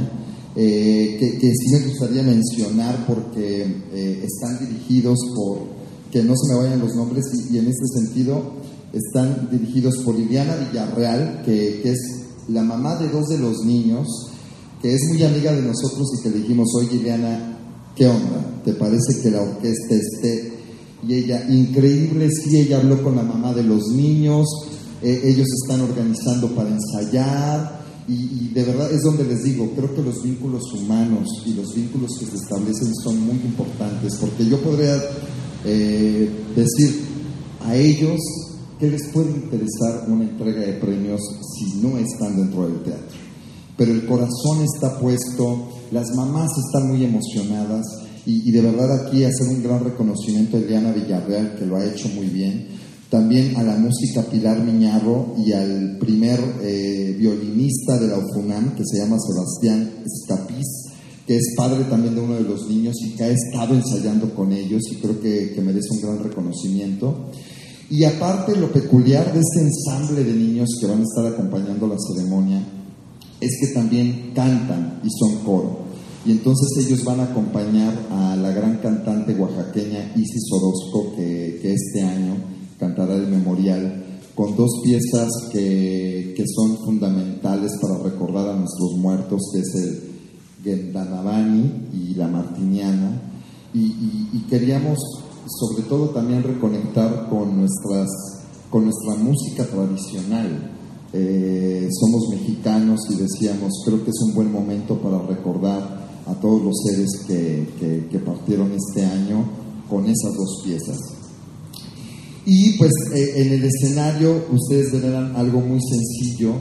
eh, 0.55 1.17
que, 1.39 1.51
sí 1.53 1.71
me 1.71 1.87
gustaría 1.87 2.23
mencionar 2.23 3.05
porque 3.07 3.63
eh, 3.93 4.25
están 4.25 4.59
dirigidos 4.59 5.17
por, 5.35 5.59
que 6.11 6.23
no 6.23 6.33
se 6.35 6.53
me 6.53 6.59
vayan 6.59 6.79
los 6.79 6.95
nombres, 6.95 7.25
y, 7.49 7.57
en 7.57 7.67
este 7.67 7.85
sentido 7.87 8.59
están 8.91 9.49
dirigidos 9.51 9.97
por 10.03 10.15
Liliana 10.15 10.55
Villarreal, 10.55 11.43
que, 11.45 11.79
que, 11.81 11.91
es 11.91 11.99
la 12.47 12.63
mamá 12.63 12.95
de 12.95 13.09
dos 13.09 13.27
de 13.27 13.37
los 13.37 13.63
niños, 13.63 14.07
que 14.81 14.93
es 14.93 15.01
muy 15.09 15.23
amiga 15.23 15.51
de 15.51 15.61
nosotros 15.61 16.07
y 16.17 16.23
que 16.23 16.29
le 16.29 16.39
dijimos, 16.39 16.67
oye 16.75 16.97
Liliana, 16.97 17.58
¿qué 17.99 18.07
onda? 18.07 18.61
¿Te 18.63 18.71
parece 18.73 19.21
que 19.21 19.29
la 19.29 19.41
orquesta 19.41 19.93
esté? 19.93 20.53
Y 21.05 21.13
ella, 21.15 21.45
increíble, 21.49 22.29
sí, 22.31 22.57
ella 22.57 22.77
habló 22.77 23.03
con 23.03 23.17
la 23.17 23.23
mamá 23.23 23.53
de 23.53 23.63
los 23.63 23.89
niños, 23.89 24.47
ellos 25.03 25.47
están 25.61 25.81
organizando 25.81 26.47
para 26.55 26.69
ensayar, 26.69 27.79
y, 28.07 28.49
de 28.53 28.63
verdad 28.63 28.91
es 28.91 29.03
donde 29.03 29.23
les 29.23 29.43
digo, 29.43 29.69
creo 29.75 29.93
que 29.93 30.01
los 30.01 30.23
vínculos 30.23 30.63
humanos 30.73 31.27
y 31.45 31.53
los 31.53 31.75
vínculos 31.75 32.17
que 32.19 32.25
se 32.25 32.37
establecen 32.37 32.95
son 33.03 33.19
muy 33.21 33.35
importantes, 33.35 34.15
porque 34.15 34.47
yo 34.47 34.59
podría 34.61 34.99
eh, 35.65 36.27
decir 36.55 37.01
a 37.63 37.75
ellos 37.75 38.19
que 38.79 38.89
les 38.89 39.11
puede 39.13 39.29
interesar 39.29 40.05
una 40.07 40.23
entrega 40.23 40.61
de 40.61 40.73
premios 40.73 41.21
si 41.55 41.81
no 41.81 41.97
están 41.99 42.37
dentro 42.37 42.67
del 42.67 42.81
teatro. 42.81 43.17
Pero 43.77 43.91
el 43.91 44.07
corazón 44.07 44.63
está 44.63 44.97
puesto, 44.99 45.67
las 45.91 46.07
mamás 46.15 46.49
están 46.67 46.89
muy 46.89 47.03
emocionadas 47.03 47.85
y, 48.25 48.51
de 48.51 48.61
verdad 48.61 49.07
aquí 49.07 49.23
hacer 49.23 49.47
un 49.47 49.63
gran 49.63 49.83
reconocimiento 49.83 50.57
a 50.57 50.59
Eliana 50.59 50.91
Villarreal, 50.91 51.55
que 51.57 51.65
lo 51.65 51.77
ha 51.77 51.85
hecho 51.85 52.09
muy 52.09 52.27
bien 52.27 52.79
también 53.09 53.55
a 53.57 53.63
la 53.63 53.75
música 53.75 54.21
Pilar 54.21 54.63
Miñarro 54.63 55.33
y 55.37 55.51
al 55.51 55.97
primer 55.97 56.39
eh, 56.61 57.15
violinista 57.17 57.97
de 57.97 58.07
la 58.07 58.19
UFUNAM, 58.19 58.75
que 58.75 58.83
se 58.85 58.99
llama 58.99 59.17
Sebastián 59.19 60.03
Escapiz, 60.05 60.67
que 61.25 61.37
es 61.37 61.53
padre 61.57 61.85
también 61.85 62.13
de 62.13 62.21
uno 62.21 62.35
de 62.35 62.43
los 62.43 62.67
niños 62.67 62.95
y 63.01 63.15
que 63.15 63.23
ha 63.23 63.29
estado 63.29 63.73
ensayando 63.73 64.33
con 64.35 64.51
ellos 64.51 64.83
y 64.91 64.97
creo 64.97 65.19
que, 65.19 65.59
merece 65.59 65.87
un 65.91 66.01
gran 66.01 66.23
reconocimiento. 66.23 67.31
Y 67.89 68.03
aparte 68.03 68.55
lo 68.55 68.71
peculiar 68.71 69.33
de 69.33 69.39
este 69.39 69.61
ensamble 69.61 70.23
de 70.23 70.33
niños 70.33 70.69
que 70.79 70.85
van 70.85 70.99
a 70.99 71.03
estar 71.03 71.25
acompañando 71.25 71.87
la 71.87 71.97
ceremonia 71.97 72.63
es 73.39 73.51
que 73.61 73.73
también 73.73 74.31
cantan 74.33 74.99
y 75.03 75.09
son 75.09 75.43
coro. 75.43 75.89
Y 76.25 76.31
entonces 76.31 76.85
ellos 76.85 77.03
van 77.05 77.21
a 77.21 77.23
acompañar 77.23 77.93
a 78.11 78.35
la 78.35 78.51
gran 78.51 78.77
cantante 78.77 79.33
oaxaqueña 79.33 80.11
Isis 80.15 80.51
Orozco, 80.51 81.15
que, 81.15 81.73
este 81.73 82.01
año 82.01 82.35
cantará 82.77 83.15
el 83.15 83.27
memorial, 83.27 84.03
con 84.35 84.55
dos 84.55 84.81
piezas 84.83 85.29
que, 85.51 86.33
que, 86.35 86.43
son 86.47 86.77
fundamentales 86.77 87.71
para 87.81 87.97
recordar 87.97 88.49
a 88.49 88.55
nuestros 88.55 88.95
muertos, 88.97 89.41
que 89.53 89.59
es 89.59 89.75
el 89.75 90.01
Gendanabani 90.63 91.71
y 91.93 92.15
la 92.15 92.27
Martiniana. 92.27 93.21
Y, 93.73 93.79
y, 93.79 94.29
y 94.33 94.39
queríamos 94.49 94.97
sobre 95.49 95.83
todo 95.83 96.09
también 96.09 96.43
reconectar 96.43 97.27
con, 97.29 97.57
nuestras, 97.57 98.07
con 98.69 98.85
nuestra 98.85 99.15
música 99.15 99.65
tradicional. 99.65 100.78
Eh, 101.11 101.87
somos 101.91 102.29
mexicanos 102.29 102.99
y 103.09 103.15
decíamos, 103.15 103.81
creo 103.83 104.03
que 104.03 104.11
es 104.11 104.21
un 104.27 104.35
buen 104.35 104.51
momento 104.51 104.99
para 105.01 105.19
recordar 105.23 106.07
a 106.27 106.33
todos 106.35 106.61
los 106.61 106.75
seres 106.85 107.09
que, 107.27 108.05
que, 108.11 108.19
partieron 108.19 108.71
este 108.73 109.03
año 109.03 109.43
con 109.89 110.05
esas 110.05 110.35
dos 110.35 110.61
piezas. 110.63 110.97
Y 112.45 112.77
pues 112.77 112.91
eh, 113.15 113.41
en 113.41 113.53
el 113.53 113.63
escenario 113.63 114.45
ustedes 114.51 114.91
verán 114.91 115.35
algo 115.35 115.59
muy 115.61 115.79
sencillo, 115.81 116.53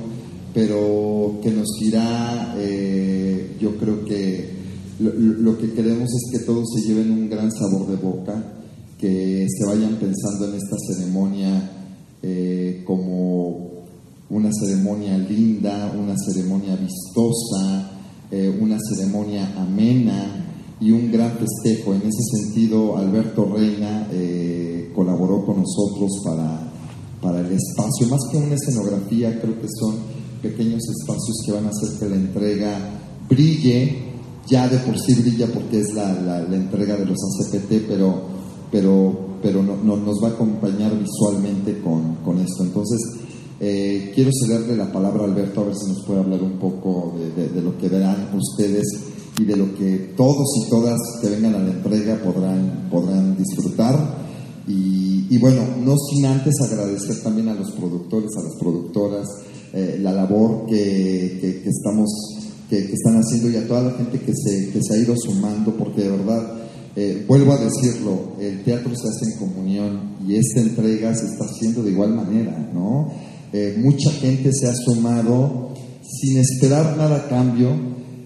pero 0.55 1.39
que 1.43 1.51
nos 1.51 1.69
dirá, 1.81 2.55
eh, 2.59 3.57
yo 3.61 3.77
creo 3.77 4.05
que 4.07 4.57
lo, 5.01 5.13
lo, 5.13 5.59
que 5.59 5.73
queremos 5.73 6.09
es 6.11 6.31
que 6.33 6.45
todos 6.47 6.65
se 6.75 6.89
lleven 6.89 7.11
un 7.11 7.29
gran 7.29 7.53
sabor 7.53 7.87
de 7.87 7.97
boca, 7.97 8.55
que 8.99 9.47
se 9.49 9.67
vayan 9.67 9.97
pensando 9.97 10.49
en 10.49 10.55
esta 10.55 10.77
ceremonia 10.89 11.71
eh, 12.21 12.83
como 12.85 13.68
una 14.31 14.51
ceremonia 14.53 15.17
linda, 15.17 15.93
una 15.99 16.15
ceremonia 16.17 16.77
vistosa, 16.77 17.91
eh, 18.31 18.59
una 18.61 18.79
ceremonia 18.79 19.55
amena 19.57 20.47
y 20.81 20.91
un 20.91 21.11
gran 21.11 21.33
festejo. 21.33 21.95
En 21.95 22.03
ese 22.03 22.23
sentido, 22.37 22.97
Alberto 22.97 23.51
Reina 23.55 24.09
eh, 24.13 24.93
colaboró 24.95 25.45
con 25.45 25.63
nosotros 25.63 26.21
para, 26.25 26.71
para 27.23 27.41
el 27.41 27.53
espacio. 27.53 28.07
Más 28.09 28.21
que 28.31 28.39
una 28.39 28.55
escenografía, 28.55 29.41
creo 29.41 29.61
que 29.61 29.69
son 29.69 29.97
pequeños 30.43 30.83
espacios 30.89 31.43
que 31.45 31.53
van 31.53 31.67
a 31.67 31.71
hacer 31.71 31.99
que 31.99 32.09
la 32.09 32.17
entrega 32.17 32.79
brille. 33.29 34.09
Ya 34.47 34.67
de 34.67 34.79
por 34.79 34.99
sí 34.99 35.15
brilla 35.15 35.47
porque 35.53 35.81
es 35.81 35.93
la, 35.93 36.11
la, 36.15 36.41
la 36.41 36.57
entrega 36.57 36.97
de 36.97 37.05
los 37.05 37.19
ACPT, 37.19 37.87
pero 37.87 38.39
pero, 38.71 39.17
pero 39.43 39.63
no, 39.63 39.77
no, 39.77 39.97
nos 39.97 40.23
va 40.23 40.29
a 40.29 40.33
acompañar 40.33 40.93
visualmente 40.99 41.81
con, 41.81 42.17
con 42.17 42.39
esto. 42.39 42.65
Entonces, 42.65 42.99
eh, 43.61 44.13
quiero 44.15 44.31
cederle 44.33 44.77
la 44.77 44.93
palabra 44.93 45.23
a 45.23 45.25
Alberto 45.27 45.61
a 45.61 45.65
ver 45.65 45.75
si 45.75 45.89
nos 45.89 46.05
puede 46.05 46.21
hablar 46.21 46.43
un 46.43 46.59
poco 46.59 47.15
de, 47.37 47.61
lo 47.61 47.77
que 47.77 47.89
verán 47.89 48.29
ustedes 48.37 48.87
y 49.39 49.45
de 49.45 49.57
lo 49.57 49.75
que 49.75 50.13
todos 50.17 50.47
y 50.65 50.71
todas 50.71 50.99
que 51.21 51.29
vengan 51.29 51.55
a 51.57 51.59
la 51.59 51.71
entrega 51.71 52.23
podrán, 52.23 52.89
podrán 52.91 53.37
disfrutar. 53.37 54.29
Y, 54.67 55.39
bueno, 55.39 55.63
no 55.85 55.95
sin 55.97 56.27
antes 56.27 56.55
agradecer 56.61 57.23
también 57.23 57.49
a 57.49 57.55
los 57.55 57.71
productores, 57.73 58.31
a 58.37 58.43
las 58.43 58.55
productoras, 58.59 59.27
eh, 59.73 59.99
la 60.01 60.13
labor 60.13 60.67
que, 60.67 61.63
estamos, 61.65 62.09
que, 62.69 62.79
están 62.79 63.17
haciendo 63.17 63.51
y 63.51 63.57
a 63.57 63.67
toda 63.67 63.83
la 63.83 63.91
gente 63.93 64.21
que 64.21 64.33
se, 64.35 64.71
que 64.71 64.81
se 64.83 64.95
ha 64.95 64.99
ido 64.99 65.15
sumando, 65.17 65.75
porque 65.77 66.03
de 66.03 66.11
verdad 66.11 66.59
eh, 67.01 67.25
vuelvo 67.29 67.53
a 67.53 67.59
decirlo, 67.59 68.33
el 68.41 68.65
teatro 68.65 68.91
se 68.97 69.07
hace 69.09 69.33
en 69.33 69.39
comunión 69.39 70.01
y 70.27 70.35
esta 70.35 70.61
entrega 70.61 71.15
se 71.15 71.27
está 71.27 71.45
haciendo 71.45 71.85
de 71.85 71.93
igual 71.93 72.13
manera, 72.13 72.71
¿no? 72.75 73.09
Eh, 73.53 73.77
mucha 73.79 74.11
gente 74.11 74.53
se 74.53 74.69
ha 74.69 74.75
sumado 74.75 75.71
sin 76.03 76.39
esperar 76.39 76.97
nada 76.97 77.17
a 77.17 77.29
cambio, 77.29 77.71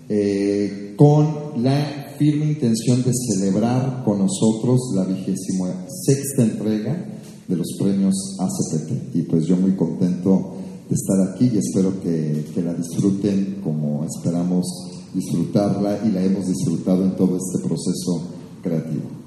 eh, 0.09 0.95
con 0.97 1.63
la 1.63 2.15
firme 2.19 2.47
intención 2.47 3.03
de 3.03 3.13
celebrar 3.13 4.03
con 4.05 4.19
nosotros 4.19 4.81
la 4.95 5.05
vigésima 5.05 5.87
sexta 6.07 6.43
entrega 6.43 7.21
de 7.49 7.57
los 7.57 7.77
premios 7.79 8.37
ACPT. 8.39 9.15
Y 9.15 9.23
pues 9.23 9.47
yo 9.47 9.57
muy 9.57 9.73
contento 9.73 10.55
de 10.89 10.95
estar 10.95 11.29
aquí 11.29 11.51
y 11.53 11.59
espero 11.59 12.01
que, 12.01 12.45
que 12.55 12.63
la 12.63 12.75
disfruten 12.75 13.61
como 13.63 14.05
esperamos 14.05 14.67
disfrutarla 15.15 16.01
y 16.07 16.11
la 16.11 16.23
hemos 16.23 16.47
disfrutado 16.47 17.05
en 17.05 17.17
todo 17.17 17.37
este 17.37 17.67
proceso 17.67 18.23
creativo. 18.63 19.22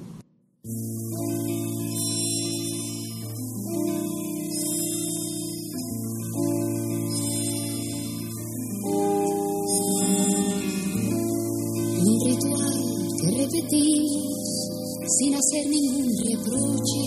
Hacer 15.55 15.69
ningún 15.69 16.11
reproche 16.27 17.03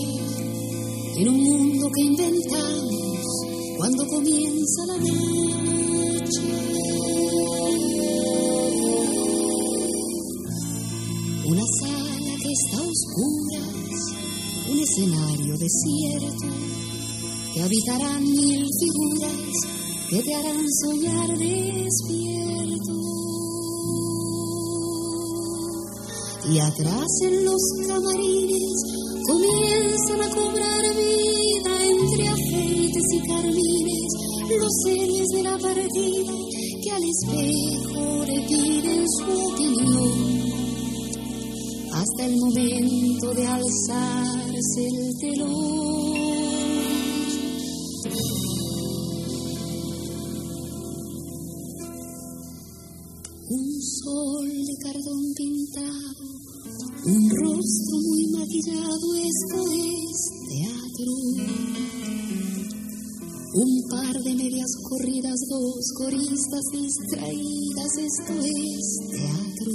en 1.17 1.29
un 1.29 1.43
mundo 1.43 1.87
que 1.93 2.01
inventamos 2.01 3.19
cuando 3.77 4.07
comienza 4.07 4.85
la 4.87 4.97
noche. 4.97 6.41
Una 11.45 11.63
sala 11.79 12.37
que 12.41 12.51
está 12.51 12.77
a 12.77 12.87
oscuras, 12.87 13.99
un 14.71 14.79
escenario 14.79 15.57
desierto, 15.57 16.47
que 17.53 17.61
habitarán 17.61 18.23
mil 18.23 18.65
figuras 18.79 19.53
que 20.09 20.23
te 20.23 20.35
harán 20.35 20.65
soñar 20.81 21.37
despierto. 21.37 23.08
Y 26.51 26.59
atrás 26.59 27.07
en 27.21 27.45
los 27.45 27.61
camarines 27.87 28.83
comienzan 29.27 30.21
a 30.21 30.29
cobrar 30.29 30.81
vida 30.95 31.85
entre 31.85 32.27
afeites 32.27 33.03
y 33.13 33.27
carmines 33.27 34.09
los 34.57 34.73
seres 34.83 35.27
de 35.35 35.43
la 35.43 35.57
partida 35.59 36.33
que 36.83 36.91
al 36.91 37.03
espejo 37.03 38.25
le 38.25 38.39
su 39.05 39.29
opinión 39.47 40.39
hasta 41.93 42.25
el 42.25 42.35
momento 42.37 43.33
de 43.35 43.47
alzarse 43.47 44.87
el 44.87 45.17
telón. 45.19 46.09
Un 53.51 53.81
sol 53.81 54.47
de 54.49 54.75
cardón 54.83 55.33
pintado, 55.35 56.28
un 57.09 57.29
rostro 57.29 57.97
muy 58.05 58.27
maquillado, 58.27 59.15
esto 59.15 59.59
es 59.73 60.17
teatro. 60.47 61.11
Un 63.51 63.71
par 63.89 64.15
de 64.23 64.35
medias 64.35 64.71
corridas, 64.83 65.39
dos 65.49 65.91
coristas 65.97 66.63
distraídas, 66.71 67.91
esto 67.97 68.33
es 68.45 68.99
teatro. 69.09 69.71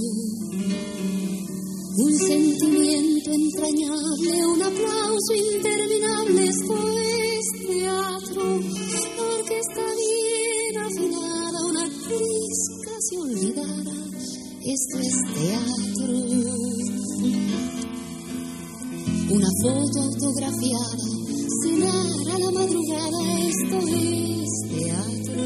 Un 1.96 2.18
sentimiento 2.18 3.30
entrañable, 3.30 4.46
un 4.46 4.62
aplauso 4.62 5.34
interminable, 5.34 6.44
esto 6.44 6.74
es 6.88 7.44
teatro. 7.66 8.60
La 9.16 9.24
orquesta 9.38 9.84
bien 10.02 10.74
afinada, 10.78 11.66
una 11.66 11.82
actriz 11.82 12.58
casi 12.84 13.16
olvidada, 13.16 13.94
esto 14.62 14.98
es 15.00 15.16
teatro. 15.34 16.73
Una 19.34 19.50
foto 19.62 20.00
autografiada, 20.00 21.06
cenar 21.60 22.16
a 22.30 22.38
la 22.38 22.50
madrugada, 22.52 23.18
esto 23.40 23.78
es 23.88 24.50
teatro. 24.70 25.42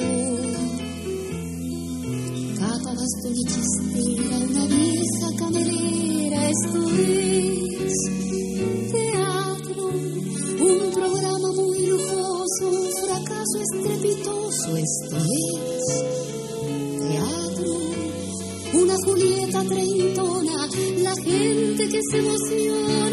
Capa, 2.58 2.90
bastón 2.92 3.32
y 3.34 3.44
chistera, 3.44 4.36
una 4.40 4.64
vieja 4.66 5.28
camerera, 5.38 6.50
esto 6.50 6.80
es 7.00 7.96
teatro. 8.92 9.82
Un 10.60 10.78
programa 10.92 11.48
muy 11.56 11.86
lujoso, 11.86 12.64
un 12.68 12.88
fracaso 13.06 13.56
estrepitoso, 13.72 14.76
esto 14.76 15.16
es 15.16 15.84
teatro. 17.08 17.72
Una 18.74 18.96
Julieta 19.02 19.64
treintona, 19.64 20.68
la 20.98 21.14
gente 21.22 21.88
que 21.88 22.00
se 22.10 22.18
emociona, 22.18 23.07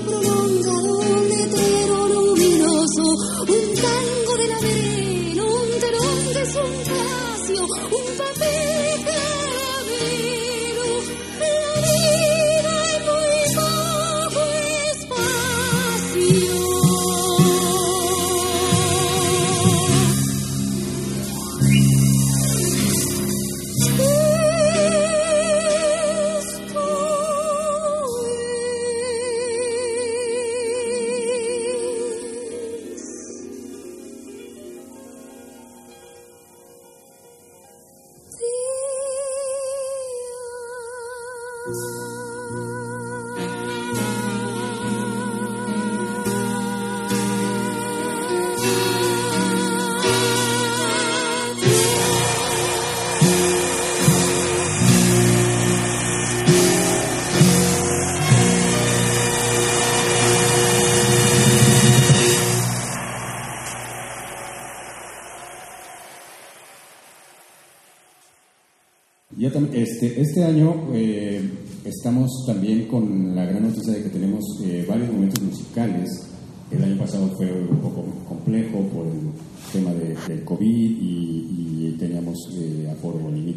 prolongado, 0.00 0.98
un 0.98 1.28
letrero 1.28 2.08
luminoso, 2.08 3.02
un 3.48 3.74
tango 3.74 4.32
de 4.36 4.46
ladrero, 4.48 4.85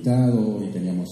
y 0.10 0.72
teníamos 0.74 1.08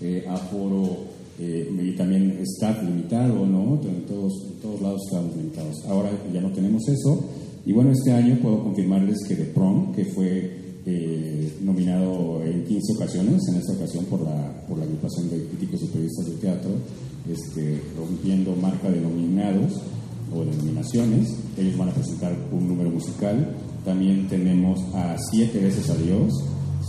eh, 0.00 0.26
aforo 0.28 1.04
eh, 1.38 1.70
y 1.70 1.92
también 1.92 2.36
staff 2.42 2.82
limitado, 2.82 3.46
¿no? 3.46 3.80
En 3.84 4.06
todos, 4.06 4.32
todos 4.60 4.82
lados 4.82 5.02
estábamos 5.04 5.36
limitados. 5.36 5.84
Ahora 5.86 6.10
ya 6.32 6.40
no 6.40 6.50
tenemos 6.50 6.82
eso. 6.88 7.24
Y 7.64 7.72
bueno, 7.72 7.92
este 7.92 8.12
año 8.12 8.38
puedo 8.42 8.64
confirmarles 8.64 9.18
que 9.28 9.36
The 9.36 9.44
Prom, 9.44 9.92
que 9.92 10.04
fue 10.04 10.50
eh, 10.84 11.52
nominado 11.62 12.42
en 12.42 12.64
15 12.64 12.94
ocasiones, 12.94 13.40
en 13.48 13.56
esta 13.56 13.72
ocasión 13.74 14.04
por 14.06 14.22
la, 14.22 14.64
por 14.66 14.78
la 14.78 14.84
agrupación 14.84 15.30
de 15.30 15.44
críticos 15.44 15.82
y 15.82 15.86
periodistas 15.86 16.26
de 16.26 16.32
teatro, 16.32 16.70
este, 17.30 17.80
rompiendo 17.96 18.56
marca 18.56 18.90
de 18.90 19.00
nominados 19.00 19.80
o 20.34 20.44
de 20.44 20.56
nominaciones. 20.56 21.36
Ellos 21.56 21.78
van 21.78 21.90
a 21.90 21.94
presentar 21.94 22.36
un 22.50 22.66
número 22.66 22.90
musical. 22.90 23.54
También 23.84 24.26
tenemos 24.26 24.80
a 24.94 25.16
Siete 25.30 25.60
veces 25.60 25.88
a 25.88 25.96
Dios, 25.96 26.32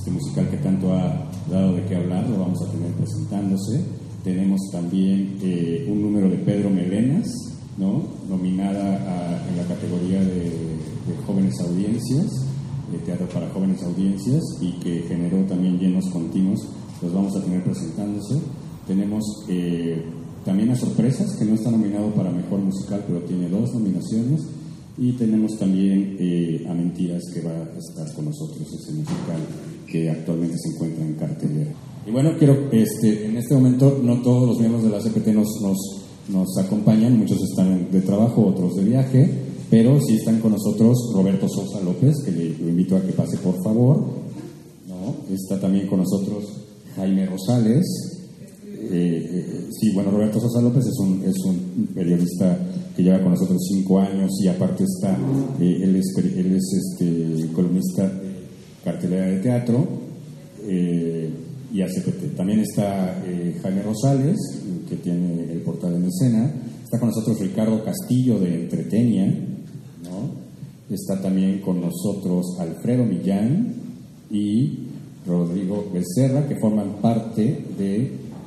este 0.01 0.09
musical 0.09 0.49
que 0.49 0.57
tanto 0.57 0.91
ha 0.93 1.29
dado 1.47 1.75
de 1.75 1.85
qué 1.85 1.95
hablar, 1.95 2.27
lo 2.27 2.39
vamos 2.39 2.59
a 2.63 2.71
tener 2.71 2.91
presentándose. 2.93 3.85
Tenemos 4.23 4.59
también 4.71 5.37
eh, 5.43 5.87
un 5.87 6.01
número 6.01 6.27
de 6.27 6.37
Pedro 6.37 6.71
Melenas, 6.71 7.27
¿no? 7.77 8.01
nominada 8.27 9.45
en 9.47 9.57
la 9.57 9.63
categoría 9.67 10.19
de, 10.19 10.49
de 10.49 11.23
jóvenes 11.25 11.53
audiencias 11.61 12.47
de 12.91 12.97
teatro 12.99 13.27
para 13.29 13.49
jóvenes 13.51 13.81
audiencias 13.83 14.41
y 14.59 14.71
que 14.79 15.05
generó 15.07 15.45
también 15.45 15.79
llenos 15.79 16.09
continuos, 16.09 16.59
los 17.01 17.13
vamos 17.13 17.35
a 17.35 17.43
tener 17.43 17.63
presentándose. 17.63 18.41
Tenemos 18.87 19.23
eh, 19.47 20.03
también 20.43 20.71
a 20.71 20.75
Sorpresas, 20.75 21.35
que 21.35 21.45
no 21.45 21.53
está 21.53 21.69
nominado 21.69 22.13
para 22.13 22.31
Mejor 22.31 22.59
Musical, 22.59 23.03
pero 23.07 23.21
tiene 23.21 23.49
dos 23.49 23.71
nominaciones. 23.73 24.41
Y 24.97 25.13
tenemos 25.13 25.58
también 25.58 26.17
eh, 26.19 26.65
a 26.69 26.73
Mentiras, 26.73 27.23
que 27.34 27.41
va 27.41 27.51
a 27.51 27.77
estar 27.77 28.13
con 28.13 28.25
nosotros, 28.25 28.62
ese 28.62 28.91
musical 28.91 29.41
que 29.88 30.10
actualmente 30.10 30.58
se 30.58 30.75
encuentra 30.75 31.06
en 31.06 31.13
cartelera. 31.13 31.71
Y 32.06 32.12
bueno, 32.12 32.32
quiero, 32.38 32.69
este, 32.71 33.27
en 33.27 33.38
este 33.38 33.54
momento 33.54 33.99
no 34.04 34.21
todos 34.21 34.47
los 34.47 34.60
miembros 34.60 34.84
de 34.84 34.89
la 34.89 34.99
CPT 34.99 35.27
nos, 35.27 35.49
nos, 36.30 36.58
acompañan, 36.58 37.17
muchos 37.17 37.41
están 37.43 37.91
de 37.91 38.01
trabajo, 38.01 38.45
otros 38.47 38.75
de 38.75 38.84
viaje, 38.84 39.30
pero 39.69 39.99
sí 40.01 40.15
están 40.15 40.39
con 40.39 40.51
nosotros 40.51 40.97
Roberto 41.13 41.47
Sosa 41.47 41.82
López, 41.82 42.15
que 42.25 42.32
le, 42.32 42.58
lo 42.58 42.69
invito 42.69 42.95
a 42.97 43.01
que 43.01 43.13
pase 43.13 43.38
por 43.38 43.62
favor. 43.63 44.21
Está 45.32 45.60
también 45.60 45.88
con 45.88 45.99
nosotros 45.99 46.43
Jaime 46.95 47.25
Rosales. 47.25 48.11
Eh, 48.89 49.67
sí, 49.72 49.91
bueno, 49.94 50.12
Roberto 50.12 50.39
Sosa 50.39 50.62
López 50.62 50.86
es 50.86 50.98
un, 51.00 51.88
periodista 51.94 52.58
que 52.96 53.04
lleva 53.04 53.22
con 53.22 53.32
nosotros 53.32 53.58
cinco 53.70 54.00
años 54.00 54.32
y 54.44 54.48
aparte 54.48 54.84
está, 54.84 55.17
eh, 55.60 55.80
él 55.84 55.96
es, 55.96 56.63
este, 56.74 57.48
columnista 57.54 58.08
de 58.08 58.32
cartelera 58.84 59.26
de 59.28 59.39
teatro 59.39 59.88
eh, 60.63 61.30
y 61.72 61.82
ACPT. 61.82 62.36
También 62.36 62.60
está 62.62 63.22
Jaime 63.62 63.84
Rosales, 63.84 64.38
que 64.89 64.96
tiene 64.98 65.52
el 65.52 65.60
portal 65.62 65.96
en 65.96 66.06
escena. 66.06 66.52
Está 66.84 67.00
con 67.00 67.10
nosotros 67.10 67.39
Ricardo 67.39 67.84
Castillo 67.84 68.39
de 68.39 68.63
Entretenia. 68.63 69.48
Está 70.89 71.22
también 71.22 71.62
con 71.62 71.80
nosotros 71.80 72.58
Alfredo 72.60 73.06
Millán 73.06 73.74
y 74.30 74.80
Rodrigo 75.26 75.89
Becerra, 75.94 76.46
que 76.48 76.58
forman 76.60 76.96
parte 77.02 77.63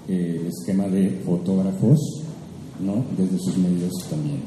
del 0.07 0.47
esquema 0.47 0.89
de 0.89 1.21
fotógrafos, 1.25 1.99
¿no? 2.81 3.05
Desde 3.17 3.39
sus 3.39 3.57
medios 3.57 3.93
también. 4.11 4.41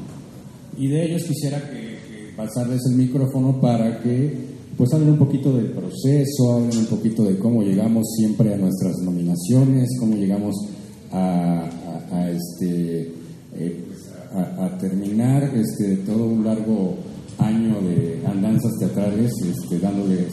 Y 0.76 0.88
de 0.88 1.06
ellos 1.06 1.24
quisiera 1.24 1.58
que, 1.70 1.88
pasarles 2.36 2.80
el 2.88 2.96
micrófono 2.96 3.60
para 3.60 4.00
que 4.00 4.48
pues 4.76 4.92
hablen 4.94 5.10
un 5.10 5.18
poquito 5.18 5.56
del 5.56 5.72
proceso, 5.72 6.52
hablen 6.52 6.78
un 6.78 6.86
poquito 6.86 7.24
de 7.24 7.36
cómo 7.36 7.64
llegamos 7.64 8.06
siempre 8.16 8.54
a 8.54 8.56
nuestras 8.56 8.96
nominaciones, 8.98 9.88
cómo 9.98 10.14
llegamos 10.14 10.54
a, 11.10 11.68
este 12.30 13.12
eh, 13.56 13.84
a, 14.32 14.66
a 14.66 14.78
terminar 14.78 15.50
este 15.52 15.96
todo 15.96 16.26
un 16.26 16.44
largo 16.44 16.94
año 17.38 17.80
de 17.80 18.22
andanzas 18.24 18.72
teatrales, 18.78 19.32
este, 19.42 19.80
dándoles 19.80 20.28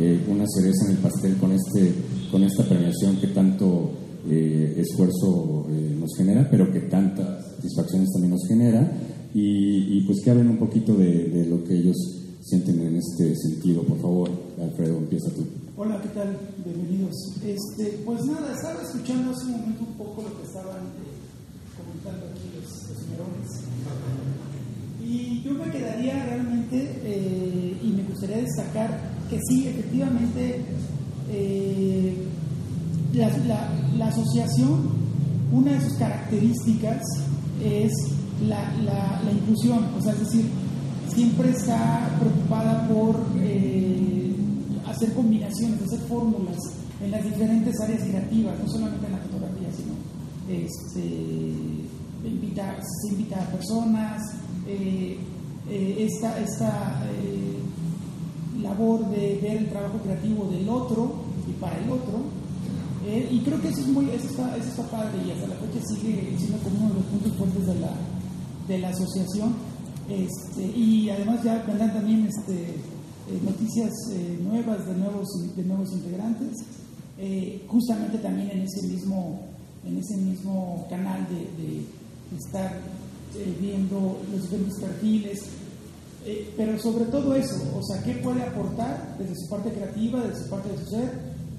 eh, 0.00 0.20
una 0.28 0.44
cereza 0.46 0.86
en 0.86 0.90
el 0.92 0.98
pastel 0.98 1.36
con 1.38 1.52
este 1.52 1.92
con 2.30 2.44
esta 2.44 2.62
premiación 2.62 3.16
que 3.16 3.28
tanto 3.28 3.90
eh, 4.26 4.74
esfuerzo 4.78 5.66
eh, 5.70 5.96
nos 5.98 6.16
genera, 6.16 6.48
pero 6.50 6.72
que 6.72 6.80
tantas 6.80 7.56
satisfacciones 7.56 8.10
también 8.12 8.32
nos 8.32 8.46
genera, 8.46 8.90
y, 9.34 9.98
y, 9.98 10.00
pues 10.06 10.20
que 10.24 10.30
hablen 10.30 10.48
un 10.48 10.56
poquito 10.56 10.94
de, 10.94 11.28
de 11.28 11.46
lo 11.46 11.62
que 11.62 11.74
ellos 11.76 11.96
sienten 12.40 12.80
en 12.80 12.96
este 12.96 13.36
sentido. 13.36 13.82
Por 13.82 14.00
favor, 14.00 14.30
Alfredo, 14.60 14.96
empieza 14.98 15.28
tú. 15.30 15.46
Hola, 15.76 16.00
¿qué 16.02 16.08
tal? 16.08 16.36
Bienvenidos. 16.64 17.14
Este, 17.44 18.00
pues 18.04 18.24
nada, 18.24 18.52
estaba 18.52 18.82
escuchando 18.82 19.30
hace 19.30 19.46
un 19.46 19.52
momento 19.52 19.84
un 19.86 19.94
poco 19.94 20.22
lo 20.22 20.36
que 20.36 20.46
estaban 20.46 20.86
eh, 20.86 21.18
comentando 21.76 22.26
aquí 22.26 22.50
los, 22.56 22.66
señorones. 22.98 23.48
Y 25.00 25.42
yo 25.42 25.52
me 25.54 25.70
quedaría 25.70 26.24
realmente, 26.26 27.00
eh, 27.04 27.76
y 27.80 27.86
me 27.92 28.02
gustaría 28.02 28.38
destacar 28.38 28.98
que 29.30 29.38
sí, 29.48 29.68
efectivamente, 29.68 30.62
eh, 31.30 32.16
la, 33.12 33.28
la, 33.46 33.70
la 33.96 34.06
asociación, 34.08 35.08
una 35.52 35.72
de 35.72 35.80
sus 35.80 35.94
características 35.94 37.02
es 37.62 37.92
la, 38.46 38.72
la, 38.82 39.32
inclusión, 39.32 39.86
o 39.98 40.02
sea, 40.02 40.12
es 40.12 40.20
decir, 40.20 40.46
siempre 41.12 41.50
está 41.50 42.08
preocupada 42.20 42.86
por 42.88 43.16
eh, 43.38 44.32
hacer 44.86 45.12
combinaciones, 45.14 45.82
hacer 45.82 46.00
fórmulas 46.00 46.56
en 47.02 47.10
las 47.10 47.24
diferentes 47.24 47.74
áreas 47.80 48.02
creativas, 48.02 48.58
no 48.58 48.68
solamente 48.68 49.06
en 49.06 49.12
la 49.12 49.18
fotografía, 49.18 49.68
sino 49.72 49.94
este, 50.48 52.28
invita, 52.28 52.76
se 52.80 53.14
invita 53.14 53.42
a 53.42 53.46
personas, 53.50 54.22
eh, 54.66 55.18
eh, 55.68 56.06
esta, 56.08 56.38
esta 56.40 57.02
labor 58.62 59.08
de 59.10 59.38
ver 59.42 59.56
el 59.58 59.68
trabajo 59.68 59.98
creativo 59.98 60.48
del 60.50 60.68
otro 60.68 61.12
y 61.48 61.52
para 61.60 61.78
el 61.78 61.90
otro. 61.90 62.38
Eh, 63.08 63.28
y 63.30 63.40
creo 63.40 63.60
que 63.60 63.68
eso 63.68 63.80
es 63.80 63.88
muy, 63.88 64.10
eso 64.10 64.28
está, 64.28 64.56
eso 64.56 64.68
está 64.68 64.82
padre 64.90 65.18
y 65.26 65.30
hasta 65.30 65.48
la 65.48 65.56
fecha 65.56 65.84
sigue 65.86 66.36
siendo 66.38 66.58
como 66.58 66.78
uno 66.78 66.88
de 66.90 66.94
los 67.00 67.04
puntos 67.04 67.32
fuertes 67.32 67.66
de 67.66 67.74
la, 67.80 67.90
de 68.68 68.78
la 68.78 68.88
asociación. 68.90 69.54
Este, 70.08 70.62
y 70.78 71.10
además 71.10 71.42
ya 71.42 71.62
vendrán 71.66 71.92
también 71.92 72.26
este, 72.26 72.54
eh, 72.54 73.40
noticias 73.42 73.90
eh, 74.12 74.38
nuevas 74.42 74.86
de 74.86 74.94
nuevos, 74.94 75.28
de 75.56 75.64
nuevos 75.64 75.92
integrantes, 75.92 76.52
eh, 77.18 77.64
justamente 77.66 78.18
también 78.18 78.50
en 78.50 78.60
ese 78.62 78.86
mismo, 78.86 79.40
en 79.84 79.98
ese 79.98 80.16
mismo 80.16 80.86
canal 80.88 81.26
de, 81.28 81.62
de 81.62 81.84
estar 82.36 82.80
eh, 83.36 83.56
viendo 83.60 84.18
los 84.32 84.42
diferentes 84.42 84.80
perfiles, 84.80 85.38
eh, 86.24 86.52
pero 86.56 86.78
sobre 86.78 87.04
todo 87.06 87.34
eso, 87.34 87.56
o 87.76 87.82
sea, 87.82 88.02
¿qué 88.02 88.14
puede 88.22 88.42
aportar 88.42 89.16
desde 89.18 89.34
su 89.36 89.48
parte 89.48 89.70
creativa, 89.70 90.20
desde 90.22 90.44
su 90.44 90.50
parte 90.50 90.70
de 90.70 90.78
su 90.78 90.90
ser, 90.90 91.12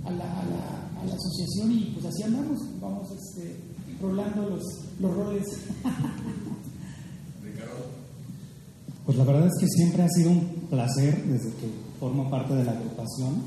a 0.03 0.11
la, 0.11 0.39
a 0.39 0.45
la, 0.45 0.78
a 1.01 1.05
la 1.05 1.13
asociación? 1.13 1.71
Y 1.71 1.91
pues 1.93 2.05
así 2.05 2.23
andamos, 2.23 2.59
vamos 2.79 3.07
este, 3.11 3.57
rolando 4.01 4.49
los, 4.49 4.63
los 4.99 5.15
roles. 5.15 5.45
Pues 9.05 9.17
la 9.17 9.23
verdad 9.23 9.47
es 9.47 9.59
que 9.59 9.67
siempre 9.67 10.03
ha 10.03 10.07
sido 10.07 10.29
un 10.29 10.67
placer, 10.69 11.23
desde 11.25 11.49
que 11.55 11.67
formo 11.99 12.29
parte 12.29 12.53
de 12.53 12.63
la 12.63 12.73
agrupación, 12.73 13.41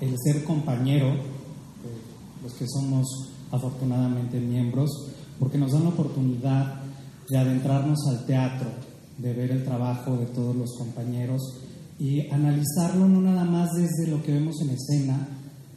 el 0.00 0.12
ser 0.18 0.42
compañero, 0.42 1.06
de 1.14 2.42
los 2.42 2.52
que 2.54 2.66
somos 2.66 3.06
afortunadamente 3.52 4.40
miembros, 4.40 4.90
porque 5.38 5.56
nos 5.56 5.70
dan 5.70 5.84
la 5.84 5.90
oportunidad 5.90 6.80
de 7.28 7.38
adentrarnos 7.38 7.98
al 8.08 8.26
teatro, 8.26 8.70
de 9.18 9.32
ver 9.32 9.52
el 9.52 9.64
trabajo 9.64 10.16
de 10.16 10.26
todos 10.26 10.56
los 10.56 10.76
compañeros 10.76 11.40
y 11.98 12.28
analizarlo 12.30 13.06
no 13.06 13.20
nada 13.20 13.44
más 13.44 13.70
desde 13.72 14.10
lo 14.10 14.20
que 14.20 14.32
vemos 14.32 14.60
en 14.62 14.70
escena, 14.70 15.28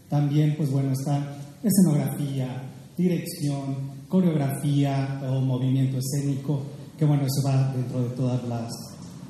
también 0.09 0.55
pues 0.57 0.71
bueno 0.71 0.91
está 0.91 1.37
escenografía, 1.63 2.63
dirección, 2.97 3.97
coreografía 4.07 5.21
o 5.29 5.41
movimiento 5.41 5.97
escénico, 5.97 6.63
que 6.97 7.05
bueno, 7.05 7.23
eso 7.23 7.47
va 7.47 7.73
dentro 7.73 8.03
de 8.03 8.09
todas 8.15 8.43
las 8.47 8.71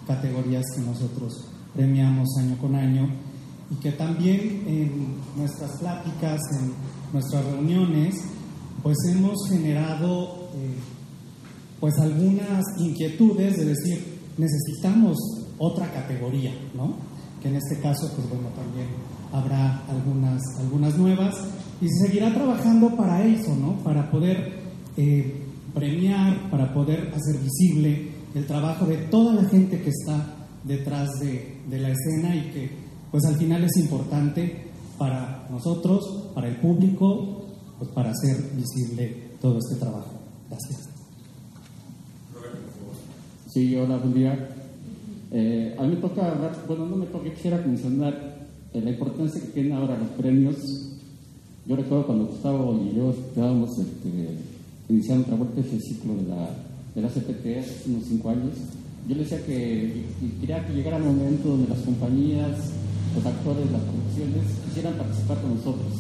categorías 0.06 0.64
que 0.76 0.82
nosotros 0.82 1.50
premiamos 1.76 2.28
año 2.40 2.58
con 2.58 2.76
año 2.76 3.10
y 3.70 3.76
que 3.76 3.92
también 3.92 4.64
en 4.66 5.16
nuestras 5.36 5.78
pláticas, 5.80 6.40
en 6.60 6.74
nuestras 7.12 7.46
reuniones, 7.46 8.16
pues 8.82 8.98
hemos 9.10 9.50
generado 9.50 10.50
eh, 10.56 10.76
pues 11.80 11.98
algunas 12.00 12.64
inquietudes 12.80 13.58
de 13.58 13.66
decir, 13.66 14.20
necesitamos 14.38 15.18
otra 15.58 15.92
categoría, 15.92 16.54
¿no? 16.74 16.96
Que 17.42 17.50
en 17.50 17.56
este 17.56 17.80
caso, 17.82 18.12
pues 18.16 18.30
bueno, 18.30 18.48
también 18.56 18.88
habrá 19.32 19.84
algunas, 19.88 20.42
algunas 20.60 20.98
nuevas 20.98 21.36
y 21.82 21.88
se 21.88 22.08
seguirá 22.08 22.34
trabajando 22.34 22.96
para 22.96 23.26
eso, 23.26 23.56
¿no? 23.56 23.74
Para 23.84 24.10
poder 24.10 24.54
eh, 24.98 25.44
premiar, 25.74 26.50
para 26.50 26.74
poder 26.74 27.14
hacer 27.14 27.42
visible 27.42 28.10
el 28.34 28.46
trabajo 28.46 28.86
de 28.86 28.98
toda 28.98 29.34
la 29.34 29.48
gente 29.50 29.82
que 29.82 29.90
está 29.90 30.36
detrás 30.64 31.10
de, 31.20 31.62
de 31.70 31.80
la 31.80 31.90
escena 31.90 32.36
y 32.36 32.52
que 32.52 32.72
pues 33.12 33.24
al 33.26 33.36
final 33.36 33.64
es 33.64 33.78
importante 33.78 34.68
para 34.98 35.48
nosotros, 35.50 36.32
para 36.34 36.48
el 36.48 36.58
público, 36.58 37.46
pues 37.78 37.90
para 37.92 38.12
hacer 38.12 38.52
visible 38.56 39.32
todo 39.40 39.60
este 39.60 39.76
trabajo. 39.76 40.12
Gracias. 40.50 40.90
Sí, 43.48 43.76
hola, 43.76 43.98
buen 43.98 44.14
día. 44.14 44.50
Eh, 45.32 45.76
a 45.78 45.84
mí 45.84 45.96
me 45.96 46.02
toca 46.02 46.32
hablar, 46.32 46.56
bueno, 46.68 46.86
no 46.86 46.96
me 46.96 47.06
toca, 47.08 47.30
quisiera 47.34 47.58
mencionar 47.58 48.37
la 48.82 48.92
importancia 48.92 49.42
que 49.42 49.48
tienen 49.48 49.74
ahora 49.74 49.98
los 49.98 50.10
premios. 50.10 50.56
Yo 51.66 51.76
recuerdo 51.76 52.06
cuando 52.06 52.26
Gustavo 52.28 52.80
y 52.82 52.96
yo 52.96 53.12
estábamos 53.12 53.78
este, 53.78 54.38
iniciando 54.90 55.24
otra 55.24 55.36
vuelta 55.36 55.62
ese 55.62 55.80
ciclo 55.82 56.16
de 56.16 56.24
la, 56.24 56.50
de 56.96 57.02
la 57.02 57.10
CPT 57.10 57.60
hace 57.60 57.90
unos 57.90 58.06
cinco 58.06 58.30
años. 58.30 58.54
Yo 59.08 59.16
le 59.16 59.24
decía 59.24 59.40
que, 59.46 60.06
que 60.20 60.40
quería 60.40 60.66
que 60.66 60.74
llegara 60.74 60.98
el 60.98 61.04
momento 61.04 61.50
donde 61.50 61.70
las 61.70 61.80
compañías, 61.80 62.72
los 63.16 63.26
actores, 63.26 63.72
las 63.72 63.82
producciones 63.82 64.44
quisieran 64.66 64.94
participar 64.94 65.42
con 65.42 65.56
nosotros. 65.56 65.94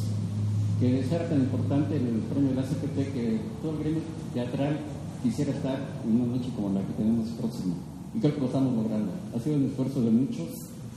Que 0.79 0.99
era 0.99 1.27
tan 1.27 1.39
importante 1.39 1.95
el 1.95 2.21
premio 2.29 2.49
de 2.49 2.55
la 2.55 2.63
CPT 2.63 3.13
que 3.13 3.39
todo 3.61 3.71
el 3.71 3.79
gremio 3.79 4.01
teatral 4.33 4.77
quisiera 5.23 5.51
estar 5.51 5.79
en 6.05 6.21
una 6.21 6.37
noche 6.37 6.49
como 6.55 6.69
la 6.69 6.81
que 6.81 6.93
tenemos 6.93 7.29
próxima. 7.39 7.75
Y 8.13 8.19
creo 8.19 8.35
que 8.35 8.41
lo 8.41 8.47
estamos 8.47 8.75
logrando. 8.75 9.11
Ha 9.35 9.39
sido 9.39 9.57
un 9.57 9.65
esfuerzo 9.65 10.01
de 10.01 10.11
muchos, 10.11 10.47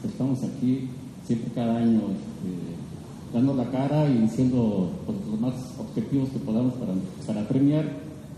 estamos 0.05 0.39
aquí 0.43 0.89
siempre 1.31 1.53
cada 1.55 1.77
año 1.77 2.01
este, 2.11 3.33
dando 3.33 3.55
la 3.55 3.71
cara 3.71 4.11
y 4.11 4.29
siendo 4.31 4.91
pues, 5.07 5.17
los 5.31 5.41
más 5.41 5.55
objetivos 5.79 6.29
que 6.31 6.41
podamos 6.41 6.75
para, 6.75 6.93
para 7.25 7.47
premiar. 7.47 7.85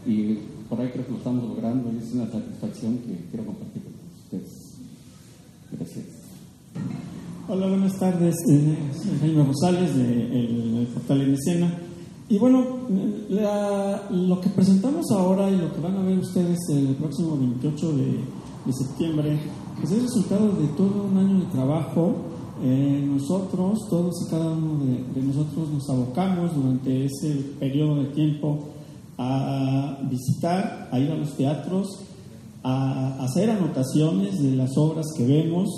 Y 0.06 0.40
por 0.68 0.78
ahí 0.78 0.90
creo 0.90 1.06
que 1.06 1.12
lo 1.12 1.16
estamos 1.16 1.44
logrando 1.44 1.90
y 1.90 2.04
es 2.04 2.12
una 2.12 2.30
satisfacción 2.30 2.98
que 2.98 3.16
quiero 3.30 3.46
compartir 3.46 3.82
con 3.82 3.92
ustedes. 4.22 4.74
Gracias. 5.72 6.04
Hola, 7.48 7.66
buenas 7.68 7.98
tardes. 7.98 8.34
Eh, 8.50 8.76
soy 8.92 9.18
Jaime 9.20 9.44
Rosales 9.44 9.96
del 9.96 10.74
de 10.74 10.86
portal 10.92 11.22
en 11.22 11.32
escena. 11.32 11.78
Y 12.28 12.36
bueno, 12.36 12.62
la, 13.30 14.02
lo 14.10 14.38
que 14.38 14.50
presentamos 14.50 15.06
ahora 15.12 15.50
y 15.50 15.56
lo 15.56 15.72
que 15.72 15.80
van 15.80 15.96
a 15.96 16.02
ver 16.02 16.18
ustedes 16.18 16.58
el 16.68 16.94
próximo 16.96 17.38
28 17.38 17.92
de, 17.96 18.04
de 18.66 18.72
septiembre 18.72 19.38
pues 19.80 19.90
es 19.90 19.98
el 19.98 20.02
resultado 20.04 20.48
de 20.52 20.66
todo 20.76 21.04
un 21.10 21.16
año 21.16 21.40
de 21.40 21.46
trabajo. 21.46 22.31
Eh, 22.64 23.04
nosotros, 23.04 23.88
todos 23.90 24.24
y 24.24 24.30
cada 24.30 24.52
uno 24.52 24.84
de, 24.84 25.20
nosotros 25.20 25.68
nos 25.68 25.90
abocamos 25.90 26.54
durante 26.54 27.06
ese 27.06 27.34
periodo 27.58 28.04
de 28.04 28.10
tiempo 28.10 28.68
a 29.18 29.98
visitar, 30.08 30.88
a 30.92 31.00
ir 31.00 31.10
a 31.10 31.16
los 31.16 31.36
teatros, 31.36 31.88
a 32.62 33.24
hacer 33.24 33.50
anotaciones 33.50 34.40
de 34.40 34.54
las 34.54 34.76
obras 34.76 35.06
que 35.16 35.26
vemos. 35.26 35.68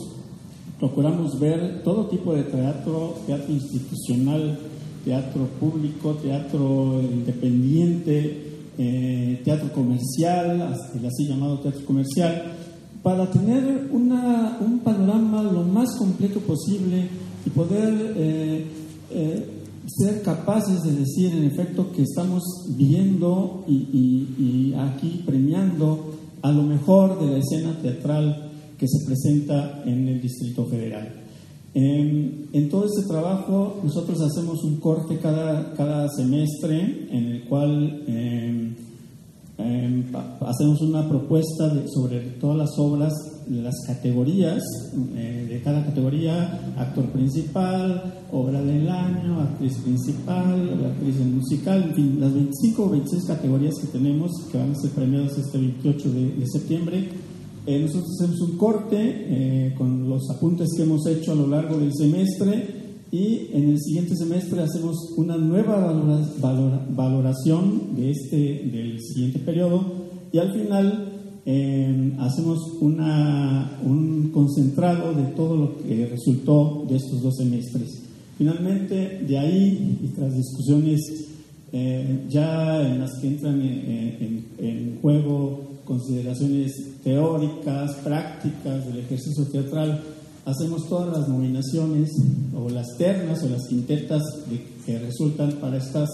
Procuramos 0.79 1.41
ver 1.41 1.83
todo 1.83 2.07
tipo 2.09 2.35
de 2.35 2.43
teatro, 2.43 3.15
teatro 3.27 3.51
institucional, 3.51 4.59
teatro 5.07 5.47
público, 5.59 6.13
teatro 6.15 7.01
independiente, 7.01 8.45
eh, 8.77 9.41
teatro 9.43 9.73
comercial, 9.73 10.77
el 10.95 11.07
así 11.07 11.27
llamado 11.27 11.61
teatro 11.61 11.85
comercial, 11.87 12.57
para 13.05 13.31
tener 13.31 13.91
una, 13.93 14.59
un 14.61 14.81
panorama 14.81 15.43
lo 15.43 15.63
más 15.63 15.95
completo 15.97 16.41
posible 16.41 17.07
y 17.45 17.51
poder 17.51 18.15
eh, 18.17 18.67
eh, 19.11 19.47
ser 19.87 20.23
capaces 20.23 20.83
de 20.83 20.93
decir 20.93 21.31
en 21.33 21.45
efecto 21.45 21.93
que 21.93 22.03
estamos 22.03 22.43
viendo 22.71 23.63
y, 23.69 23.75
y, 23.75 24.43
y 24.43 24.75
aquí 24.75 25.23
premiando 25.27 26.15
a 26.41 26.51
lo 26.51 26.63
mejor 26.63 27.21
de 27.21 27.27
la 27.27 27.39
escena 27.39 27.79
teatral 27.83 28.51
que 28.79 28.89
se 28.89 29.05
presenta 29.07 29.83
en 29.85 30.09
el 30.09 30.23
Distrito 30.23 30.65
Federal. 30.65 31.25
En, 31.75 32.69
todo 32.71 32.87
este 32.87 33.07
trabajo 33.07 33.81
nosotros 33.83 34.21
hacemos 34.23 34.65
un 34.65 34.77
corte 34.77 35.19
cada, 35.19 35.75
cada 35.75 36.09
semestre 36.09 37.09
en 37.11 37.25
el 37.27 37.45
cual 37.45 38.05
eh, 38.07 38.75
eh, 39.57 40.05
hacemos 40.41 40.81
una 40.83 41.09
propuesta 41.09 41.69
de, 41.69 41.89
sobre 41.89 42.21
todas 42.41 42.57
las 42.57 42.71
obras, 42.79 43.13
las 43.49 43.75
categorías 43.87 44.63
eh, 45.15 45.47
de 45.49 45.63
cada 45.63 45.85
categoría, 45.85 46.75
actor 46.77 47.05
principal, 47.11 48.15
obra 48.33 48.61
del 48.63 48.89
año, 48.89 49.41
actriz 49.41 49.77
principal, 49.79 50.85
actriz 50.85 51.17
musical, 51.21 51.83
en 51.85 51.95
fin, 51.95 52.21
las 52.21 52.35
25 52.35 52.85
o 52.85 52.91
26 52.91 53.25
categorías 53.27 53.75
que 53.81 53.87
tenemos 53.87 54.31
que 54.51 54.59
van 54.59 54.73
a 54.73 54.75
ser 54.75 54.91
premiadas 54.91 55.39
este 55.39 55.59
28 55.59 56.13
de, 56.13 56.33
de 56.37 56.47
septiembre. 56.47 57.09
Eh, 57.67 57.79
nosotros 57.81 58.11
hacemos 58.21 58.41
un 58.41 58.59
corte 58.59 58.97
eh, 59.01 59.75
con 59.79 60.09
los 60.09 60.29
apuntes 60.31 60.69
que 60.77 60.83
hemos 60.83 61.07
hecho 61.07 61.33
a 61.33 61.35
lo 61.35 61.47
largo 61.47 61.79
del 61.79 61.93
semestre 61.95 62.84
y 63.15 63.49
en 63.53 63.71
el 63.71 63.81
siguiente 63.81 64.17
semestre 64.17 64.61
hacemos 64.61 65.13
una 65.17 65.37
nueva 65.37 65.77
valora, 65.77 66.29
valora, 66.41 66.87
valoración 66.91 67.95
de 67.95 68.11
este, 68.11 68.37
del 68.37 68.99
siguiente 69.01 69.39
periodo 69.39 69.85
y 70.33 70.39
al 70.39 70.53
final 70.53 71.13
eh, 71.47 72.13
hacemos 72.19 72.59
una, 72.81 73.79
un 73.85 74.31
concentrado 74.35 75.15
de 75.15 75.27
todo 75.37 75.57
lo 75.57 75.79
que 75.79 76.07
resultó 76.07 76.85
de 76.89 76.97
estos 76.97 77.23
dos 77.23 77.37
semestres. 77.37 78.03
Finalmente, 78.37 79.21
de 79.29 79.39
ahí, 79.39 79.97
y 80.03 80.09
tras 80.09 80.35
discusiones 80.37 81.29
eh, 81.73 82.25
ya 82.29 82.83
en 82.85 82.99
las 82.99 83.13
que 83.21 83.29
entran 83.29 83.63
en, 83.63 84.45
en, 84.59 84.99
juego 85.01 85.61
consideraciones 85.85 86.73
teóricas, 87.05 87.95
prácticas 88.03 88.85
del 88.89 88.99
ejercicio 88.99 89.45
teatral, 89.45 90.03
hacemos 90.45 90.89
todas 90.89 91.19
las 91.19 91.29
nominaciones 91.29 92.11
o 92.57 92.69
las 92.69 92.87
ternas 92.99 93.43
o 93.43 93.49
las 93.49 93.67
quintetas 93.69 94.23
que 94.85 94.99
resultan 94.99 95.53
para 95.61 95.77
estas 95.77 96.09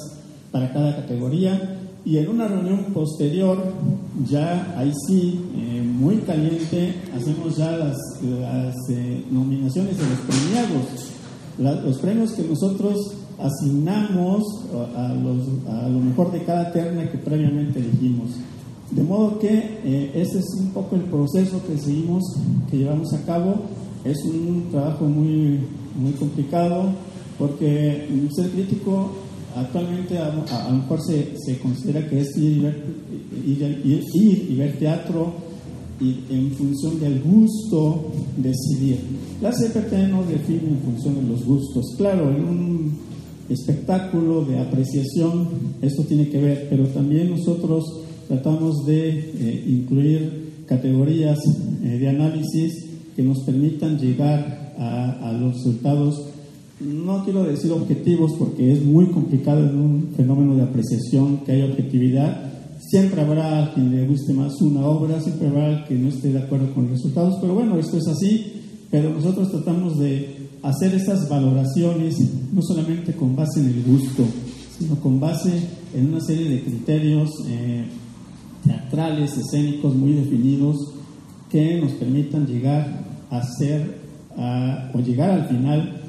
para 0.51 0.73
cada 0.73 0.97
categoría. 0.97 1.77
Y 2.05 2.17
en 2.17 2.29
una 2.29 2.49
reunión 2.49 2.85
posterior 2.95 3.59
ya 4.29 4.75
ahí 4.79 4.93
sí 5.07 5.39
eh, 5.55 5.83
muy 5.83 6.17
caliente 6.19 6.95
hacemos 7.15 7.57
ya 7.57 7.73
las, 7.73 7.97
las 8.23 8.75
eh, 8.89 9.25
nominaciones 9.31 9.99
de 9.99 10.05
los 10.05 10.19
premiados. 10.21 11.85
Los 11.85 11.99
premios 11.99 12.33
que 12.33 12.43
nosotros 12.43 12.97
asignamos 13.39 14.43
a, 14.97 15.13
los, 15.13 15.47
a, 15.69 15.89
lo 15.89 16.01
mejor 16.01 16.33
de 16.33 16.43
cada 16.45 16.73
terna 16.73 17.11
que 17.11 17.19
previamente 17.19 17.81
elegimos. 17.81 18.31
De 18.91 19.03
modo 19.03 19.39
que 19.39 19.81
eh, 19.85 20.13
ese 20.15 20.39
es 20.39 20.47
un 20.59 20.71
poco 20.71 20.97
el 20.97 21.03
proceso 21.03 21.61
que 21.67 21.77
seguimos 21.77 22.25
que 22.71 22.79
llevamos 22.79 23.13
a 23.13 23.23
cabo 23.25 23.57
es 24.05 24.19
un 24.25 24.69
trabajo 24.71 25.05
muy 25.05 25.59
muy 25.95 26.13
complicado 26.13 26.93
porque 27.39 28.07
ser 28.35 28.51
crítico 28.51 29.11
actualmente 29.57 30.19
a, 30.19 30.33
lo 30.35 30.77
mejor 30.77 31.01
se, 31.03 31.35
se, 31.39 31.59
considera 31.59 32.07
que 32.09 32.21
es 32.21 32.37
ir 32.37 32.73
y, 33.47 34.55
ver, 34.57 34.79
teatro 34.79 35.33
y 36.01 36.21
en 36.31 36.51
función 36.53 37.01
del 37.01 37.21
gusto 37.21 38.13
decidir. 38.37 38.99
La 39.41 39.51
CPT 39.51 39.93
no 40.11 40.23
define 40.23 40.69
en 40.69 40.79
función 40.85 41.15
de 41.17 41.23
los 41.23 41.45
gustos. 41.45 41.95
Claro, 41.97 42.31
en 42.31 42.45
un 42.45 42.93
espectáculo 43.49 44.45
de 44.45 44.59
apreciación 44.61 45.49
esto 45.83 46.05
tiene 46.05 46.29
que 46.29 46.41
ver, 46.41 46.67
pero 46.71 46.87
también 46.89 47.31
nosotros 47.31 47.85
tratamos 48.29 48.87
de 48.87 49.09
eh, 49.09 49.65
incluir 49.67 50.65
categorías 50.67 51.39
eh, 51.83 51.99
de 51.99 52.09
análisis 52.09 52.90
que 53.15 53.23
nos 53.23 53.45
permitan 53.45 53.99
llegar 53.99 54.75
a, 54.79 55.29
a 55.29 55.33
los 55.33 55.55
resultados 55.55 56.31
no 56.81 57.23
quiero 57.25 57.45
decir 57.45 57.71
objetivos 57.73 58.33
porque 58.39 58.73
es 58.73 58.83
muy 58.83 59.07
complicado 59.07 59.69
en 59.69 59.79
un 59.79 60.09
fenómeno 60.17 60.57
de 60.57 60.63
apreciación 60.63 61.39
que 61.45 61.53
hay 61.53 61.63
objetividad. 61.63 62.51
Siempre 62.79 63.21
habrá 63.21 63.73
quien 63.75 63.95
le 63.95 64.07
guste 64.07 64.33
más 64.33 64.61
una 64.63 64.87
obra, 64.87 65.21
siempre 65.21 65.49
habrá 65.49 65.85
quien 65.87 66.05
no 66.05 66.09
esté 66.09 66.33
de 66.33 66.39
acuerdo 66.39 66.73
con 66.73 66.85
los 66.85 66.93
resultados, 66.93 67.37
pero 67.41 67.55
bueno, 67.55 67.79
esto 67.79 67.99
es 67.99 68.09
así, 68.09 68.53
pero 68.91 69.11
nosotros 69.11 69.51
tratamos 69.51 69.99
de 69.99 70.49
hacer 70.63 70.95
estas 70.95 71.29
valoraciones 71.29 72.17
no 72.53 72.63
solamente 72.63 73.13
con 73.13 73.37
base 73.37 73.61
en 73.61 73.67
el 73.67 73.83
gusto, 73.85 74.25
sino 74.79 74.97
con 74.97 75.21
base 75.21 75.53
en 75.95 76.09
una 76.09 76.21
serie 76.21 76.49
de 76.49 76.63
criterios 76.63 77.29
eh, 77.47 77.85
teatrales, 78.65 79.37
escénicos 79.37 79.95
muy 79.95 80.15
definidos 80.15 80.77
que 81.51 81.81
nos 81.81 81.93
permitan 81.93 82.47
llegar 82.47 82.87
a 83.31 83.43
ser 83.43 84.01
o 84.95 85.01
llegar 85.01 85.31
al 85.31 85.49
final 85.49 86.01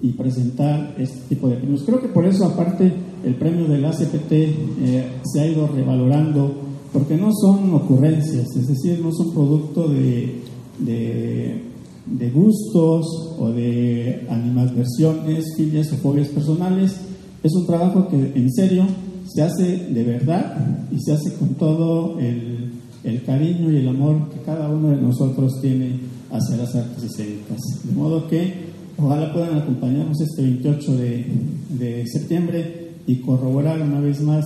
y 0.00 0.12
presentar 0.12 0.94
este 0.98 1.20
tipo 1.28 1.48
de 1.48 1.56
premios. 1.56 1.82
Creo 1.84 2.00
que 2.00 2.08
por 2.08 2.24
eso, 2.26 2.46
aparte, 2.46 2.92
el 3.24 3.34
premio 3.34 3.66
del 3.66 3.84
ACPT 3.84 4.32
eh, 4.32 5.04
se 5.24 5.40
ha 5.40 5.46
ido 5.46 5.66
revalorando, 5.66 6.54
porque 6.92 7.16
no 7.16 7.30
son 7.32 7.74
ocurrencias, 7.74 8.46
es 8.56 8.68
decir, 8.68 9.00
no 9.02 9.12
son 9.12 9.32
producto 9.32 9.88
de, 9.88 10.42
de, 10.78 12.30
gustos 12.30 13.06
o 13.38 13.50
de 13.50 14.26
animadversiones, 14.30 15.54
filias 15.56 15.92
o 15.92 15.96
fobias 15.96 16.28
personales. 16.28 16.96
Es 17.42 17.54
un 17.54 17.66
trabajo 17.66 18.08
que 18.08 18.16
en 18.16 18.52
serio 18.52 18.84
se 19.26 19.42
hace 19.42 19.88
de 19.88 20.04
verdad 20.04 20.86
y 20.90 21.00
se 21.00 21.12
hace 21.12 21.34
con 21.34 21.50
todo 21.54 22.18
el, 22.18 22.65
el 23.06 23.22
cariño 23.22 23.72
y 23.72 23.76
el 23.76 23.88
amor 23.88 24.28
que 24.30 24.40
cada 24.40 24.68
uno 24.68 24.90
de 24.90 25.00
nosotros 25.00 25.60
tiene 25.60 25.98
hacia 26.30 26.56
las 26.56 26.74
artes 26.74 27.04
escénicas. 27.04 27.58
De 27.84 27.92
modo 27.92 28.28
que 28.28 28.66
Ojalá 28.98 29.30
puedan 29.30 29.58
acompañarnos 29.58 30.18
este 30.22 30.42
28 30.42 30.96
de, 30.96 32.04
septiembre 32.06 32.92
y 33.06 33.16
corroborar 33.16 33.82
una 33.82 34.00
vez 34.00 34.22
más 34.22 34.44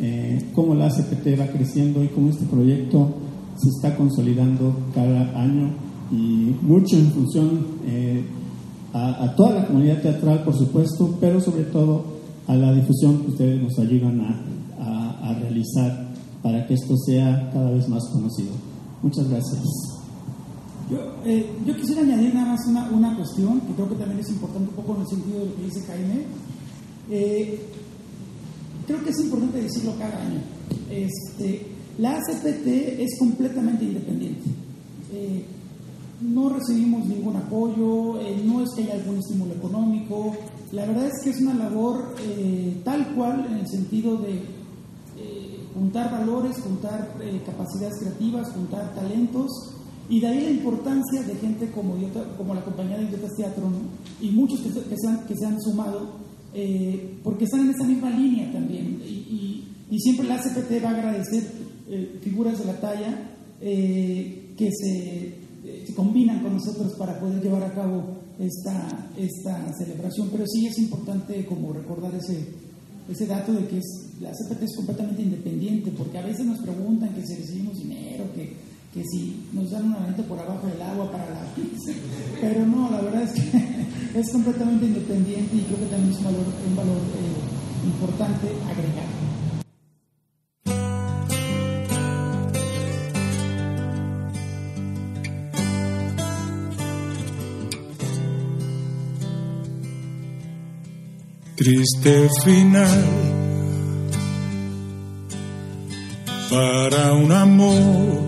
eh, 0.00 0.50
cómo 0.52 0.74
la 0.74 0.86
ACPT 0.86 1.38
va 1.38 1.46
creciendo 1.46 2.02
y 2.02 2.08
cómo 2.08 2.30
este 2.30 2.44
proyecto 2.46 3.14
se 3.56 3.68
está 3.68 3.96
consolidando 3.96 4.74
cada 4.92 5.40
año 5.40 5.70
y 6.10 6.56
mucho 6.62 6.96
en 6.96 7.12
función 7.12 7.66
eh, 7.86 8.24
a, 8.92 9.32
toda 9.36 9.60
la 9.60 9.66
comunidad 9.66 10.02
teatral, 10.02 10.42
por 10.42 10.56
supuesto, 10.56 11.16
pero 11.20 11.40
sobre 11.40 11.64
todo 11.64 12.04
a 12.48 12.56
la 12.56 12.72
difusión 12.72 13.18
que 13.18 13.30
ustedes 13.30 13.62
nos 13.62 13.78
ayudan 13.78 14.20
a, 14.20 15.30
a 15.30 15.34
realizar 15.34 16.13
para 16.44 16.66
que 16.66 16.74
esto 16.74 16.94
sea 16.98 17.50
cada 17.54 17.70
vez 17.70 17.88
más 17.88 18.06
conocido. 18.12 18.52
Muchas 19.02 19.26
gracias. 19.30 19.62
Yo, 20.90 20.98
eh, 21.24 21.48
quisiera 21.74 22.02
añadir 22.02 22.34
nada 22.34 22.48
más 22.48 22.60
una, 22.92 23.16
cuestión 23.16 23.62
que 23.62 23.72
creo 23.72 23.88
que 23.88 23.94
también 23.94 24.20
es 24.20 24.28
importante 24.28 24.68
un 24.68 24.76
poco 24.76 24.94
en 24.94 25.00
el 25.00 25.08
sentido 25.08 25.40
de 25.40 25.46
lo 25.46 25.56
que 25.56 25.62
dice 25.62 25.80
Jaime. 25.86 26.26
Eh, 27.10 27.60
creo 28.86 29.02
que 29.02 29.08
es 29.08 29.20
importante 29.20 29.62
decirlo 29.62 29.94
cada 29.98 30.20
año. 30.20 30.40
Este, 30.90 31.66
la 31.96 32.18
ACPT 32.18 32.66
es 33.00 33.18
completamente 33.18 33.86
independiente. 33.86 34.50
Eh, 35.14 35.46
no 36.20 36.50
recibimos 36.50 37.06
ningún 37.06 37.36
apoyo, 37.36 38.18
no 38.44 38.60
es 38.60 38.68
que 38.76 38.82
haya 38.82 38.94
algún 38.94 39.16
estímulo 39.16 39.54
económico. 39.54 40.36
La 40.72 40.84
verdad 40.84 41.06
es 41.06 41.24
que 41.24 41.30
es 41.30 41.40
una 41.40 41.54
labor 41.54 42.14
tal 42.84 43.14
cual 43.14 43.46
en 43.46 43.54
el 43.54 43.66
sentido 43.66 44.18
de 44.18 44.42
juntar 45.74 46.10
valores, 46.10 46.56
juntar 46.60 47.14
capacidades 47.44 47.98
creativas, 47.98 48.52
juntar 48.52 48.94
talentos 48.94 49.74
y 50.08 50.20
de 50.20 50.26
ahí 50.26 50.40
la 50.42 50.50
importancia 50.50 51.22
de 51.22 51.34
gente 51.36 51.70
como, 51.70 51.96
la 52.54 52.64
compañía 52.64 52.98
de 52.98 53.04
Idiotas 53.04 53.34
Teatro 53.36 53.70
y 54.20 54.30
muchos 54.30 54.60
que, 54.60 54.70
se 54.70 55.08
han, 55.08 55.26
que 55.26 55.34
se 55.34 55.46
han 55.46 55.60
sumado, 55.60 56.18
eh, 56.52 57.18
porque 57.22 57.44
están 57.44 57.60
en 57.60 57.70
esa 57.70 57.84
misma 57.84 58.10
línea 58.10 58.52
también. 58.52 59.00
Y, 59.02 59.60
siempre 59.96 60.26
la 60.26 60.42
CPT 60.42 60.84
va 60.84 60.88
a 60.88 60.96
agradecer 60.96 61.44
eh, 61.88 62.18
figuras 62.20 62.58
de 62.58 62.64
la 62.64 62.80
talla 62.80 63.30
eh, 63.60 64.52
que 64.56 64.68
se, 64.72 65.86
se, 65.86 65.94
combinan 65.94 66.42
con 66.42 66.54
nosotros 66.54 66.94
para 66.98 67.20
poder 67.20 67.40
llevar 67.40 67.62
a 67.62 67.72
cabo 67.72 68.02
esta, 68.40 69.08
esta 69.16 69.72
celebración. 69.78 70.30
Pero 70.32 70.44
sí 70.48 70.66
es 70.66 70.78
importante 70.78 71.46
como 71.46 71.72
recordar 71.72 72.12
ese, 72.16 72.44
ese 73.08 73.26
dato 73.26 73.52
de 73.52 73.66
que 73.66 73.78
es, 73.78 74.06
la 74.20 74.30
CPT 74.30 74.62
es 74.62 74.76
completamente 74.76 75.22
independiente, 75.22 75.90
porque 75.90 76.18
a 76.18 76.22
veces 76.22 76.46
nos 76.46 76.58
preguntan 76.60 77.14
que 77.14 77.26
si 77.26 77.34
recibimos 77.36 77.76
dinero, 77.78 78.24
que 78.34 78.74
que 78.94 79.02
si 79.10 79.42
nos 79.52 79.72
dan 79.72 79.86
una 79.86 80.06
venta 80.06 80.22
por 80.22 80.38
abajo 80.38 80.68
del 80.68 80.80
agua 80.80 81.10
para 81.10 81.28
la. 81.28 81.40
Pero 82.40 82.64
no, 82.64 82.88
la 82.92 83.00
verdad 83.00 83.22
es 83.22 83.32
que 83.32 83.40
es 84.20 84.30
completamente 84.30 84.86
independiente 84.86 85.56
y 85.56 85.62
creo 85.62 85.80
que 85.80 85.86
también 85.86 86.12
es 86.12 86.18
un 86.18 86.24
valor, 86.24 86.46
un 86.68 86.76
valor 86.76 86.98
eh, 86.98 87.86
importante 87.86 88.46
agregar. 88.70 89.23
Triste 101.56 102.28
final 102.44 103.04
para 106.50 107.12
un 107.12 107.30
amor 107.30 108.24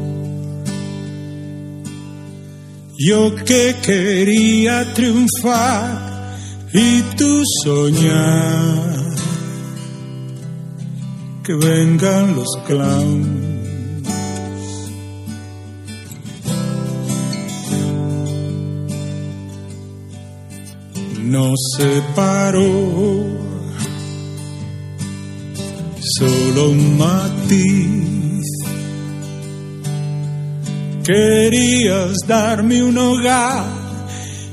yo 2.99 3.35
que 3.45 3.75
quería 3.83 4.95
triunfar 4.95 6.37
y 6.73 7.03
tú 7.17 7.43
soñar 7.63 8.97
que 11.45 11.55
vengan 11.55 12.35
los 12.37 12.49
clowns. 12.67 13.56
No 21.37 21.53
se 21.77 22.03
paró, 22.15 22.63
solo 26.01 26.71
un 26.71 26.97
matiz 26.97 28.47
Querías 31.05 32.15
darme 32.27 32.83
un 32.83 32.97
hogar 32.97 33.67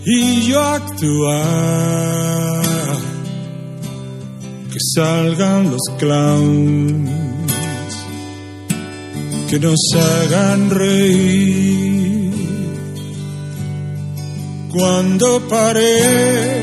y 0.06 0.41
yo 0.41 0.62
actuar. 0.62 0.93
Que 4.74 4.80
salgan 4.93 5.72
los 5.72 5.84
clowns, 5.98 7.10
que 9.50 9.58
nos 9.58 9.80
hagan 9.96 10.69
reír. 10.69 12.34
Cuando 14.69 15.39
paré 15.48 16.62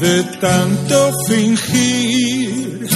de 0.00 0.22
tanto 0.40 1.12
fingir. 1.28 2.88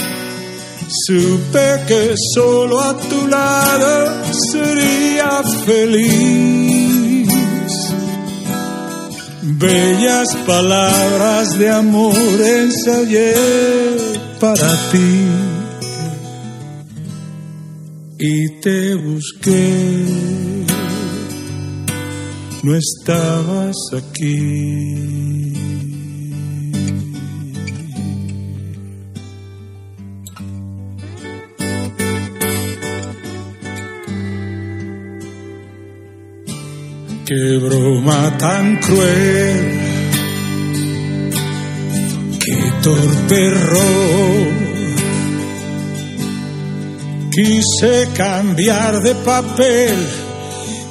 Supe 1.07 1.67
que 1.87 2.15
solo 2.33 2.79
a 2.79 2.97
tu 2.97 3.27
lado 3.27 4.23
sería 4.51 5.43
feliz. 5.65 7.29
Bellas 9.43 10.27
palabras 10.45 11.57
de 11.57 11.69
amor 11.69 12.41
ensayé 12.41 13.33
para 14.39 14.71
ti 14.91 15.27
y 18.19 18.61
te 18.61 18.95
busqué. 18.95 20.05
No 22.63 22.75
estabas 22.75 23.75
aquí. 23.93 25.64
Qué 37.25 37.57
broma 37.57 38.37
tan 38.37 38.77
cruel, 38.77 39.79
qué 42.39 42.71
torpe. 42.83 43.45
Quise 47.35 48.07
cambiar 48.15 49.01
de 49.01 49.13
papel 49.15 49.95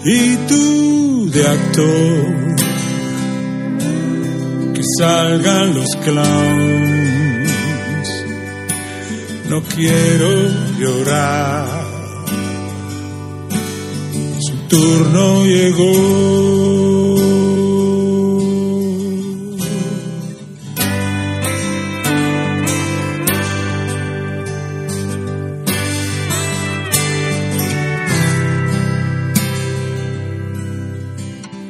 y 0.05 0.37
tú 0.47 1.31
de 1.31 1.47
actor. 1.47 2.57
Que 4.75 4.83
salgan 4.99 5.75
los 5.75 5.89
clowns. 6.05 7.05
No 9.49 9.63
quiero 9.63 10.29
llorar 10.79 11.84
turno 14.75 15.45
llegó. 15.45 15.95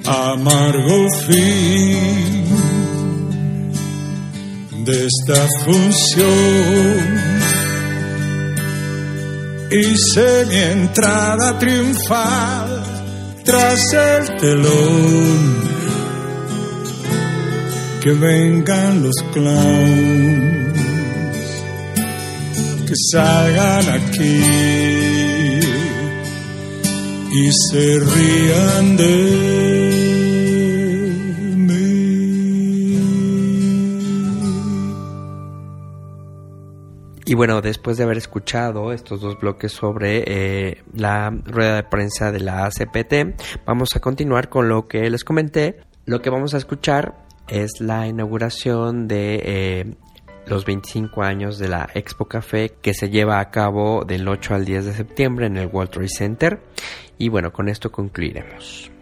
Amargo 0.07 0.97
fin 1.27 2.45
de 4.85 5.07
esta 5.07 5.47
función. 5.65 7.25
Hice 9.71 10.47
mi 10.49 10.57
entrada 10.57 11.59
triunfal 11.59 12.64
tras 13.45 13.81
el 13.93 14.37
telón. 14.39 15.65
Que 18.03 18.13
vengan 18.13 19.03
los 19.03 19.17
clowns, 19.33 20.79
que 22.87 22.95
salgan 23.11 23.89
aquí 23.89 24.85
y 27.33 27.51
se 27.71 27.99
rían 27.99 28.97
de 28.97 29.64
Y 37.35 37.37
bueno, 37.37 37.61
después 37.61 37.97
de 37.97 38.05
haber 38.05 38.17
escuchado 38.17 38.93
estos 38.93 39.21
dos 39.21 39.37
bloques 39.41 39.73
sobre 39.73 40.23
eh, 40.25 40.85
la 40.95 41.31
rueda 41.31 41.75
de 41.75 41.83
prensa 41.83 42.31
de 42.31 42.39
la 42.39 42.65
ACPT, 42.65 43.43
vamos 43.67 43.97
a 43.97 43.99
continuar 43.99 44.49
con 44.49 44.69
lo 44.69 44.87
que 44.87 45.11
les 45.11 45.25
comenté. 45.25 45.81
Lo 46.05 46.23
que 46.23 46.31
vamos 46.31 46.55
a 46.55 46.59
escuchar 46.59 47.27
es 47.49 47.81
la 47.81 48.07
inauguración 48.07 49.09
de 49.09 49.43
eh, 49.45 49.95
los 50.47 50.65
25 50.65 51.25
años 51.25 51.59
de 51.59 51.67
la 51.67 51.91
Expo 51.93 52.27
Café 52.27 52.77
que 52.81 52.95
se 52.95 53.11
lleva 53.11 53.41
a 53.41 53.51
cabo 53.51 54.05
del 54.05 54.29
8 54.29 54.55
al 54.55 54.65
10 54.65 54.85
de 54.85 54.93
septiembre 54.93 55.47
en 55.47 55.57
el 55.57 55.67
World 55.67 55.91
Trade 55.91 56.09
Center. 56.17 56.63
Y 57.19 57.31
bueno, 57.31 57.53
con 57.53 57.69
esto 57.69 57.91
concluiremos. 57.91 58.93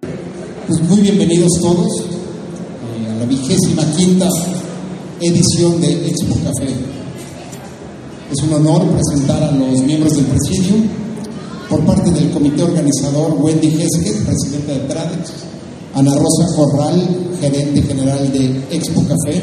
Pues 0.00 0.80
muy 0.82 1.00
bienvenidos 1.00 1.50
todos 1.60 2.06
eh, 2.06 3.10
a 3.10 3.14
la 3.16 3.26
vigésima 3.26 3.82
quinta 3.96 4.28
edición 5.20 5.80
de 5.80 6.08
Expo 6.08 6.34
Café. 6.44 6.72
Es 8.30 8.42
un 8.42 8.52
honor 8.54 8.82
presentar 8.90 9.42
a 9.42 9.52
los 9.52 9.80
miembros 9.82 10.16
del 10.16 10.24
presidio 10.26 10.74
por 11.68 11.80
parte 11.84 12.10
del 12.10 12.30
comité 12.30 12.62
organizador 12.62 13.36
Wendy 13.40 13.68
Heskett, 13.68 14.24
presidenta 14.24 14.72
de 14.72 14.80
Tradex, 14.80 15.32
Ana 15.94 16.14
Rosa 16.14 16.56
Corral, 16.56 17.08
gerente 17.40 17.82
general 17.82 18.32
de 18.32 18.46
Expo 18.70 19.02
Café, 19.02 19.40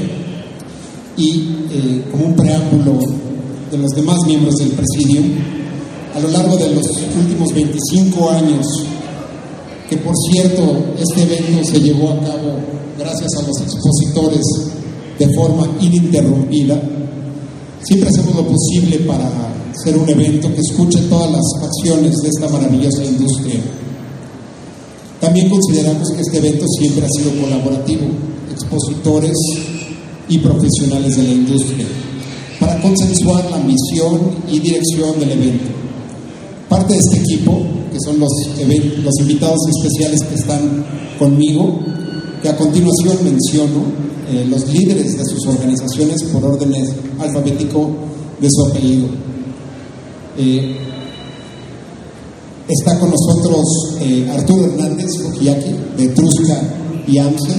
y 1.17 1.55
eh, 1.71 2.05
como 2.11 2.25
un 2.25 2.35
preámbulo 2.35 2.99
de 3.71 3.77
los 3.77 3.91
demás 3.91 4.17
miembros 4.25 4.55
del 4.55 4.71
presidio, 4.71 5.21
a 6.13 6.19
lo 6.19 6.27
largo 6.29 6.57
de 6.57 6.75
los 6.75 6.85
últimos 7.17 7.53
25 7.53 8.29
años, 8.31 8.65
que 9.89 9.97
por 9.97 10.13
cierto 10.15 10.93
este 10.99 11.23
evento 11.23 11.63
se 11.63 11.79
llevó 11.79 12.11
a 12.11 12.19
cabo 12.19 12.59
gracias 12.97 13.33
a 13.35 13.41
los 13.47 13.61
expositores 13.61 14.41
de 15.21 15.35
forma 15.35 15.67
ininterrumpida. 15.79 16.81
Siempre 17.83 18.09
hacemos 18.09 18.35
lo 18.35 18.47
posible 18.47 18.97
para 19.05 19.29
ser 19.83 19.95
un 19.95 20.09
evento 20.09 20.51
que 20.53 20.61
escuche 20.61 20.99
todas 21.09 21.31
las 21.31 21.45
facciones 21.61 22.15
de 22.23 22.29
esta 22.29 22.49
maravillosa 22.49 23.05
industria. 23.05 23.59
También 25.19 25.47
consideramos 25.47 26.09
que 26.15 26.21
este 26.21 26.37
evento 26.39 26.65
siempre 26.79 27.05
ha 27.05 27.09
sido 27.09 27.39
colaborativo, 27.39 28.07
expositores 28.51 29.37
y 30.27 30.39
profesionales 30.39 31.15
de 31.15 31.23
la 31.23 31.31
industria, 31.33 31.85
para 32.59 32.81
consensuar 32.81 33.45
la 33.51 33.59
misión 33.59 34.19
y 34.49 34.59
dirección 34.59 35.19
del 35.19 35.33
evento. 35.33 35.69
Parte 36.67 36.93
de 36.93 36.99
este 36.99 37.17
equipo, 37.17 37.61
que 37.91 37.99
son 38.03 38.19
los, 38.19 38.31
los 39.03 39.19
invitados 39.19 39.59
especiales 39.69 40.23
que 40.23 40.35
están 40.35 40.83
conmigo, 41.19 41.79
que 42.41 42.49
a 42.49 42.57
continuación 42.57 43.17
menciono, 43.23 44.10
eh, 44.31 44.45
los 44.49 44.65
líderes 44.69 45.17
de 45.17 45.25
sus 45.25 45.45
organizaciones 45.45 46.23
por 46.31 46.45
orden 46.45 46.73
alfabético 47.19 47.91
de 48.39 48.47
su 48.49 48.65
apellido. 48.65 49.07
Eh, 50.37 50.77
está 52.65 52.97
con 52.97 53.09
nosotros 53.09 53.65
eh, 53.99 54.31
Arturo 54.31 54.65
Hernández 54.65 55.09
Fujiyaki 55.21 55.75
de 55.97 56.07
Trusca 56.09 56.61
y 57.05 57.17
AMSE, 57.17 57.55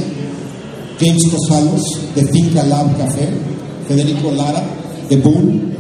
James 0.99 1.23
Cosalos 1.31 1.83
de 2.15 2.27
Finca 2.29 2.63
Lab 2.65 2.97
Café, 2.97 3.29
Federico 3.87 4.31
Lara 4.31 4.65
de 5.11 5.17
Boom, 5.17 5.75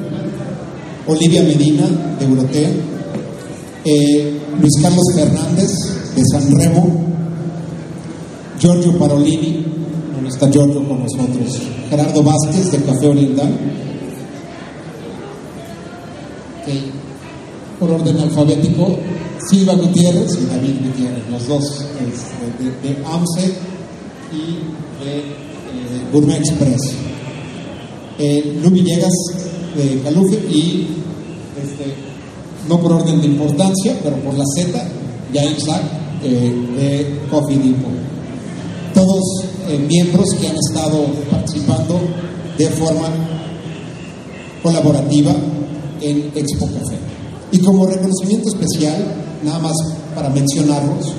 Olivia 1.06 1.42
Medina 1.42 1.88
de 2.18 2.26
Eurotea, 2.26 2.70
Luis 4.60 4.74
Carlos 4.82 5.06
Fernández 5.14 5.70
de 6.14 6.22
San 6.30 6.54
Remo, 6.54 7.00
Giorgio 8.60 8.98
Parolini 8.98 9.61
está 10.32 10.50
Giorgio 10.50 10.86
con 10.86 11.00
nosotros. 11.00 11.60
Gerardo 11.88 12.22
Vázquez 12.22 12.72
de 12.72 12.78
Café 12.82 13.08
Oriental. 13.08 13.58
Por 17.78 17.90
orden 17.90 18.18
alfabético, 18.18 18.96
Silva 19.50 19.74
Gutiérrez 19.74 20.38
y 20.40 20.46
David 20.46 20.74
Gutiérrez, 20.84 21.24
los 21.30 21.48
dos 21.48 21.84
de, 22.58 22.88
de, 22.88 23.04
AMSE 23.04 23.52
y 24.32 24.58
de 25.04 26.34
eh, 26.34 26.36
Express. 26.38 26.94
Eh, 28.18 28.60
Lu 28.62 28.70
Villegas 28.70 29.12
de 29.74 30.00
Calufe 30.02 30.36
y 30.48 30.86
este, 31.60 31.94
no 32.68 32.78
por 32.80 32.92
orden 32.92 33.20
de 33.20 33.26
importancia, 33.26 33.98
pero 34.02 34.16
por 34.16 34.34
la 34.34 34.44
Z, 34.54 34.80
James 35.34 35.64
Sack 35.64 35.82
eh, 36.22 36.54
de 36.76 37.20
Coffee 37.28 37.58
Depot. 37.58 38.11
Todos 38.94 39.22
eh, 39.68 39.78
miembros 39.78 40.28
que 40.40 40.48
han 40.48 40.56
estado 40.56 41.06
participando 41.30 42.00
de 42.58 42.66
forma 42.68 43.08
colaborativa 44.62 45.34
en 46.00 46.30
Expo 46.34 46.66
Café. 46.66 46.98
Y 47.52 47.58
como 47.58 47.86
reconocimiento 47.86 48.48
especial, 48.48 49.14
nada 49.44 49.58
más 49.58 49.76
para 50.14 50.28
mencionarlos, 50.30 51.12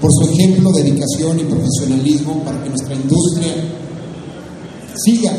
por 0.00 0.10
su 0.12 0.30
ejemplo, 0.30 0.70
dedicación 0.72 1.40
y 1.40 1.44
profesionalismo 1.44 2.42
para 2.44 2.62
que 2.62 2.68
nuestra 2.68 2.94
industria 2.94 3.54
siga 4.94 5.32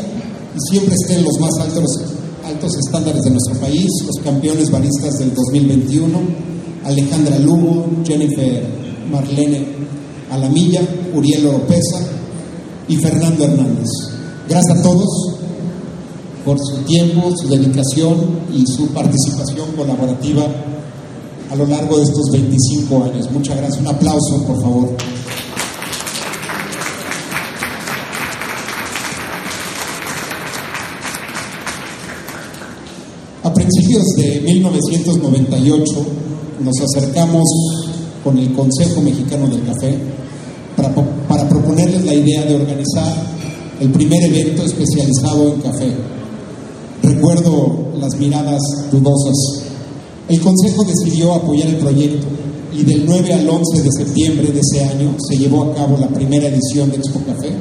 y 0.55 0.59
siempre 0.71 0.95
esté 0.95 1.15
en 1.15 1.25
los 1.25 1.39
más 1.39 1.51
altos, 1.59 1.85
altos 2.45 2.71
estándares 2.85 3.23
de 3.23 3.31
nuestro 3.31 3.55
país, 3.59 3.87
los 4.05 4.23
campeones 4.23 4.71
baristas 4.71 5.19
del 5.19 5.33
2021, 5.33 6.19
Alejandra 6.85 7.37
Lugo, 7.39 7.85
Jennifer 8.05 8.63
Marlene 9.11 9.67
Alamilla, 10.31 10.81
Uriel 11.17 11.47
Oropesa, 11.47 11.99
y 12.87 12.95
Fernando 12.97 13.43
Hernández. 13.43 13.89
Gracias 14.47 14.77
a 14.77 14.81
todos 14.81 15.07
por 16.45 16.57
su 16.59 16.77
tiempo, 16.83 17.33
su 17.35 17.49
dedicación 17.49 18.39
y 18.53 18.65
su 18.65 18.87
participación 18.87 19.71
colaborativa 19.75 20.45
a 21.49 21.55
lo 21.55 21.65
largo 21.65 21.97
de 21.97 22.03
estos 22.03 22.31
25 22.31 23.03
años. 23.03 23.29
Muchas 23.31 23.57
gracias. 23.57 23.81
Un 23.81 23.87
aplauso, 23.87 24.43
por 24.45 24.61
favor. 24.61 24.89
A 33.43 33.53
principios 33.53 34.03
de 34.17 34.41
1998 34.41 36.05
nos 36.63 36.75
acercamos 36.81 37.43
con 38.23 38.37
el 38.37 38.53
Consejo 38.53 39.01
Mexicano 39.01 39.47
del 39.47 39.63
Café 39.65 39.97
para, 40.77 40.93
para 41.27 41.49
proponerles 41.49 42.05
la 42.05 42.13
idea 42.13 42.45
de 42.45 42.55
organizar 42.55 43.13
el 43.81 43.89
primer 43.91 44.23
evento 44.23 44.63
especializado 44.63 45.53
en 45.53 45.61
café. 45.61 45.91
Recuerdo 47.03 47.91
las 47.99 48.15
miradas 48.17 48.61
dudosas. 48.91 49.63
El 50.29 50.39
Consejo 50.39 50.83
decidió 50.83 51.33
apoyar 51.33 51.67
el 51.67 51.77
proyecto 51.77 52.27
y 52.73 52.83
del 52.83 53.05
9 53.05 53.33
al 53.33 53.49
11 53.49 53.81
de 53.81 53.91
septiembre 53.91 54.51
de 54.51 54.59
ese 54.59 54.83
año 54.83 55.15
se 55.27 55.37
llevó 55.37 55.63
a 55.63 55.73
cabo 55.73 55.97
la 55.97 56.07
primera 56.09 56.47
edición 56.47 56.91
de 56.91 56.97
Expo 56.97 57.21
Café, 57.21 57.51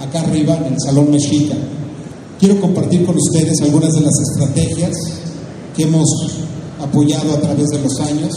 acá 0.00 0.20
arriba 0.20 0.56
en 0.56 0.72
el 0.72 0.80
Salón 0.80 1.10
Mexica. 1.10 1.54
Quiero 2.38 2.60
compartir 2.60 3.04
con 3.04 3.16
ustedes 3.16 3.60
algunas 3.62 3.92
de 3.92 4.00
las 4.00 4.14
estrategias 4.20 4.92
que 5.76 5.82
hemos 5.82 6.08
apoyado 6.80 7.34
a 7.34 7.40
través 7.40 7.68
de 7.68 7.82
los 7.82 8.00
años 8.00 8.32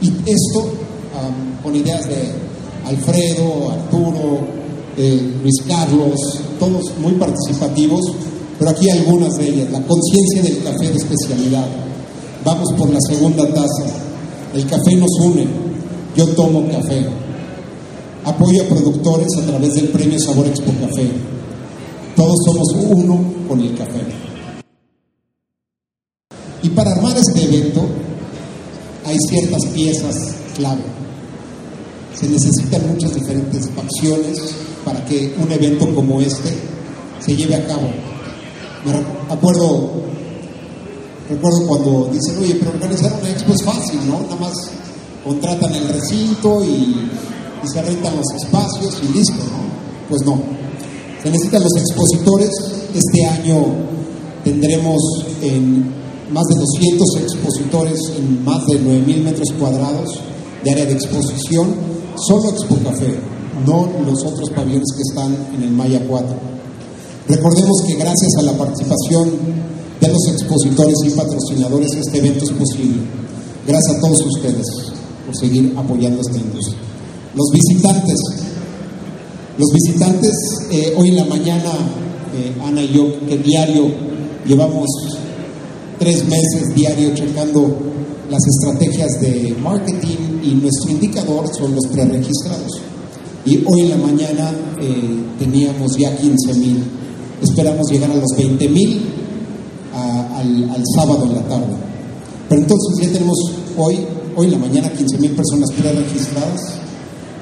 y 0.00 0.08
esto 0.08 0.60
um, 0.60 1.62
con 1.62 1.76
ideas 1.76 2.08
de 2.08 2.43
Alfredo, 2.84 3.70
Arturo, 3.70 4.38
eh, 4.96 5.34
Luis 5.42 5.62
Carlos, 5.66 6.40
todos 6.58 6.92
muy 7.00 7.12
participativos, 7.12 8.00
pero 8.58 8.70
aquí 8.70 8.90
algunas 8.90 9.36
de 9.36 9.48
ellas. 9.48 9.70
La 9.70 9.82
conciencia 9.82 10.42
del 10.42 10.62
café 10.62 10.90
de 10.90 10.96
especialidad. 10.96 11.66
Vamos 12.44 12.72
por 12.76 12.90
la 12.90 12.98
segunda 13.08 13.46
taza. 13.48 13.86
El 14.54 14.66
café 14.66 14.94
nos 14.96 15.10
une. 15.20 15.46
Yo 16.16 16.26
tomo 16.28 16.68
café. 16.70 17.06
Apoyo 18.24 18.62
a 18.62 18.66
productores 18.66 19.28
a 19.38 19.46
través 19.46 19.74
del 19.74 19.88
premio 19.88 20.18
Sabor 20.18 20.46
Expo 20.46 20.72
Café. 20.80 21.10
Todos 22.14 22.36
somos 22.44 22.68
uno 22.90 23.18
con 23.48 23.60
el 23.60 23.74
café. 23.76 24.00
Y 26.62 26.68
para 26.70 26.92
armar 26.92 27.16
este 27.18 27.44
evento 27.44 27.82
hay 29.04 29.16
ciertas 29.28 29.66
piezas 29.74 30.16
clave. 30.56 30.93
Se 32.14 32.28
necesitan 32.28 32.86
muchas 32.88 33.14
diferentes 33.14 33.68
facciones 33.70 34.38
para 34.84 35.04
que 35.04 35.34
un 35.38 35.50
evento 35.50 35.92
como 35.94 36.20
este 36.20 36.54
se 37.20 37.36
lleve 37.36 37.56
a 37.56 37.66
cabo. 37.66 37.88
Me 38.84 39.34
acuerdo, 39.34 39.90
recuerdo 41.28 41.66
cuando 41.66 42.10
dicen, 42.12 42.38
oye, 42.38 42.56
pero 42.56 42.72
organizar 42.72 43.12
una 43.20 43.30
expo 43.30 43.52
es 43.54 43.62
fácil, 43.62 44.00
¿no? 44.06 44.20
Nada 44.20 44.36
más 44.36 44.54
contratan 45.24 45.74
el 45.74 45.88
recinto 45.88 46.62
y, 46.64 47.10
se 47.64 47.80
rentan 47.80 48.14
los 48.14 48.26
espacios 48.42 49.00
y 49.02 49.16
listo, 49.16 49.42
¿no? 49.44 49.64
Pues 50.10 50.22
no. 50.26 50.38
Se 51.22 51.30
necesitan 51.30 51.62
los 51.62 51.72
expositores. 51.78 52.50
Este 52.94 53.24
año 53.24 53.64
tendremos 54.44 55.00
en 55.40 55.94
más 56.30 56.44
de 56.44 56.60
200 56.60 57.08
expositores 57.22 57.98
en 58.18 58.44
más 58.44 58.66
de 58.66 58.78
9.000 58.80 59.22
metros 59.22 59.48
cuadrados 59.58 60.20
de 60.62 60.70
área 60.70 60.84
de 60.84 60.92
exposición, 60.92 61.74
solo 62.16 62.50
Expo 62.50 62.76
Café, 62.84 63.14
no 63.66 63.88
los 64.06 64.24
otros 64.24 64.50
pabellones 64.50 64.88
que 64.94 65.02
están 65.02 65.36
en 65.54 65.62
el 65.62 65.70
Maya 65.70 66.02
4. 66.06 66.28
Recordemos 67.28 67.82
que 67.86 67.94
gracias 67.94 68.32
a 68.38 68.42
la 68.42 68.52
participación 68.52 69.30
de 70.00 70.08
los 70.08 70.28
expositores 70.28 70.96
y 71.06 71.10
patrocinadores 71.10 71.94
este 71.94 72.18
evento 72.18 72.44
es 72.44 72.50
posible. 72.50 73.02
Gracias 73.66 73.96
a 73.96 74.00
todos 74.00 74.26
ustedes 74.26 74.66
por 75.24 75.36
seguir 75.36 75.72
apoyando 75.76 76.20
esta 76.20 76.36
industria. 76.36 76.78
Los 77.34 77.50
visitantes, 77.50 78.20
los 79.56 79.72
visitantes, 79.72 80.32
eh, 80.70 80.94
hoy 80.96 81.08
en 81.08 81.16
la 81.16 81.24
mañana, 81.24 81.70
eh, 82.34 82.54
Ana 82.62 82.82
y 82.82 82.92
yo, 82.92 83.06
que 83.26 83.38
diario 83.38 83.86
llevamos 84.46 84.86
tres 85.98 86.24
meses 86.26 86.74
diario 86.74 87.14
checando 87.14 87.74
las 88.30 88.42
estrategias 88.46 89.20
de 89.20 89.56
marketing 89.62 90.33
y 90.44 90.54
nuestro 90.54 90.90
indicador 90.90 91.48
son 91.56 91.74
los 91.74 91.86
preregistrados. 91.86 92.80
Y 93.46 93.62
hoy 93.66 93.80
en 93.80 93.90
la 93.90 93.96
mañana 93.96 94.52
eh, 94.80 95.24
teníamos 95.38 95.96
ya 95.96 96.16
15 96.16 96.54
mil. 96.54 96.84
Esperamos 97.42 97.90
llegar 97.90 98.10
a 98.10 98.14
los 98.14 98.30
20 98.36 98.68
mil 98.68 99.02
al, 99.92 100.82
sábado 100.94 101.24
en 101.24 101.34
la 101.34 101.42
tarde. 101.42 101.74
Pero 102.48 102.60
entonces 102.60 103.06
ya 103.06 103.12
tenemos 103.12 103.36
hoy, 103.76 103.98
hoy 104.36 104.46
en 104.46 104.52
la 104.52 104.58
mañana 104.58 104.92
15 104.92 105.18
mil 105.18 105.32
personas 105.32 105.70
preregistradas. 105.72 106.60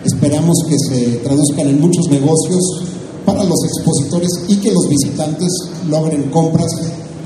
Esperamos 0.05 0.57
que 0.69 0.77
se 0.89 1.07
traduzcan 1.19 1.69
en 1.69 1.81
muchos 1.81 2.09
negocios 2.09 2.61
para 3.25 3.45
los 3.45 3.59
expositores 3.65 4.31
y 4.49 4.57
que 4.57 4.73
los 4.73 4.89
visitantes 4.89 5.49
logren 5.89 6.25
compras 6.31 6.71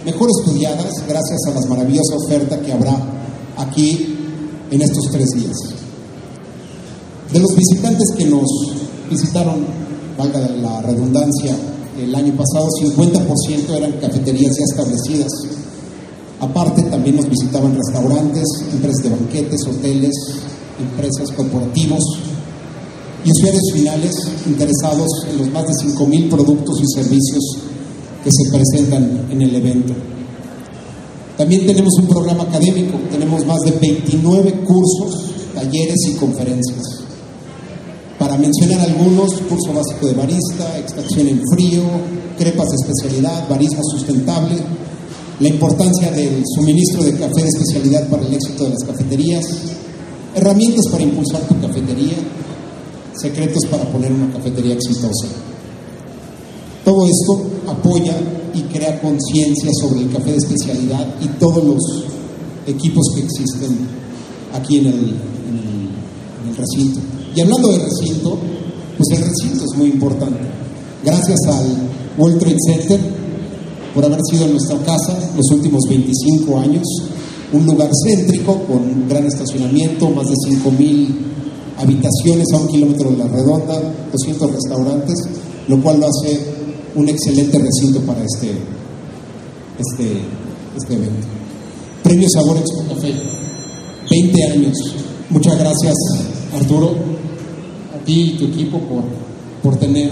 mejor 0.07 0.31
estudiadas 0.31 1.05
gracias 1.09 1.41
a 1.49 1.51
la 1.51 1.66
maravillosa 1.66 2.14
oferta 2.14 2.61
que 2.61 2.72
habrá 2.72 2.97
aquí 3.57 4.16
en 4.71 4.83
estos 4.83 5.11
tres 5.11 5.29
días. 5.31 5.57
De 7.33 7.41
los 7.41 7.57
visitantes 7.57 8.12
que 8.17 8.27
nos 8.27 8.47
visitaron, 9.11 9.64
valga 10.17 10.41
la 10.41 10.81
redundancia, 10.83 11.57
el 12.01 12.14
año 12.14 12.35
pasado, 12.35 12.69
50% 12.83 13.71
eran 13.77 13.93
cafeterías 13.93 14.55
ya 14.57 14.64
establecidas. 14.64 15.33
Aparte, 16.41 16.83
también 16.85 17.17
nos 17.17 17.29
visitaban 17.29 17.75
restaurantes, 17.75 18.45
empresas 18.73 19.03
de 19.03 19.11
banquetes, 19.11 19.61
hoteles, 19.67 20.12
empresas 20.79 21.31
corporativos 21.35 22.05
y 23.25 23.31
usuarios 23.31 23.73
finales 23.73 24.14
interesados 24.47 25.09
en 25.31 25.39
los 25.39 25.51
más 25.51 25.67
de 25.67 25.73
5.000 25.73 26.29
productos 26.29 26.81
y 26.83 27.01
servicios 27.01 27.45
que 28.23 28.31
se 28.31 28.51
presentan 28.51 29.27
en 29.31 29.43
el 29.43 29.55
evento. 29.55 29.95
También 31.37 31.66
tenemos 31.66 31.93
un 32.01 32.07
programa 32.07 32.45
académico, 32.45 32.99
tenemos 33.11 33.45
más 33.45 33.61
de 33.61 33.72
29 33.72 34.53
cursos, 34.64 35.32
talleres 35.55 35.99
y 36.09 36.14
conferencias. 36.14 36.82
Para 38.18 38.39
mencionar 38.39 38.80
algunos, 38.80 39.34
curso 39.43 39.74
básico 39.74 40.07
de 40.07 40.14
barista, 40.14 40.78
extracción 40.78 41.28
en 41.28 41.43
frío, 41.55 41.82
crepas 42.39 42.68
de 42.70 42.76
especialidad, 42.76 43.47
barismo 43.49 43.82
sustentable, 43.84 44.57
la 45.39 45.49
importancia 45.49 46.11
del 46.11 46.43
suministro 46.55 47.05
de 47.05 47.12
café 47.12 47.43
de 47.43 47.49
especialidad 47.49 48.09
para 48.09 48.24
el 48.24 48.32
éxito 48.32 48.64
de 48.64 48.70
las 48.70 48.84
cafeterías, 48.84 49.45
herramientas 50.34 50.87
para 50.91 51.03
impulsar 51.03 51.43
tu 51.43 51.61
cafetería, 51.61 52.16
secretos 53.14 53.66
para 53.70 53.84
poner 53.84 54.11
una 54.11 54.32
cafetería 54.32 54.74
exitosa. 54.74 55.26
Todo 56.87 57.05
esto 57.05 57.43
apoya 57.66 58.14
y 58.55 58.61
crea 58.72 59.01
conciencia 59.01 59.68
sobre 59.80 60.03
el 60.03 60.12
café 60.12 60.30
de 60.30 60.37
especialidad 60.37 61.05
y 61.20 61.26
todos 61.41 61.64
los 61.64 61.82
equipos 62.64 63.05
que 63.12 63.22
existen 63.22 63.76
aquí 64.55 64.78
en 64.78 64.87
el, 64.87 65.16
recinto. 66.57 67.01
Y 67.34 67.41
hablando 67.41 67.72
de 67.72 67.80
recinto, 67.80 68.39
pues 68.97 69.18
el 69.18 69.26
recinto 69.26 69.64
es 69.64 69.76
muy 69.76 69.89
importante. 69.89 70.39
Gracias 71.05 71.41
al 71.49 71.66
World 72.16 72.39
Trade 72.39 72.57
Center 72.64 73.01
por 73.93 74.05
haber 74.05 74.20
sido 74.30 74.47
nuestra 74.47 74.78
casa 74.78 75.18
los 75.37 75.51
últimos 75.51 75.82
25 75.89 76.57
años, 76.61 76.84
un 77.53 77.66
lugar 77.66 77.91
céntrico 78.07 78.62
con 78.62 79.09
gran 79.09 79.26
estacionamiento, 79.26 80.09
más 80.11 80.28
de 80.28 80.34
5.000 80.34 81.09
habitaciones 81.78 82.47
a 82.55 82.59
un 82.59 82.68
kilómetro 82.68 83.11
de 83.11 83.16
la 83.16 83.26
redonda, 83.26 83.82
200 84.12 84.53
restaurantes, 84.53 85.16
lo 85.66 85.82
cual 85.82 85.99
lo 85.99 86.07
hace 86.07 86.55
un 86.97 87.09
excelente 87.09 87.59
recinto 87.59 88.01
para 88.01 88.22
este, 88.24 88.53
este, 89.78 90.20
este 90.76 90.94
evento. 90.94 91.26
Premio 92.03 92.28
Sabor 92.30 92.57
Expo 92.57 92.94
Café, 92.94 93.12
20 94.11 94.44
años. 94.44 94.76
Muchas 95.28 95.59
gracias, 95.59 95.94
Arturo, 96.55 96.94
a 97.94 98.05
ti 98.05 98.32
y 98.34 98.38
tu 98.38 98.47
equipo 98.47 98.78
por, 98.80 99.05
por 99.62 99.78
tener 99.78 100.11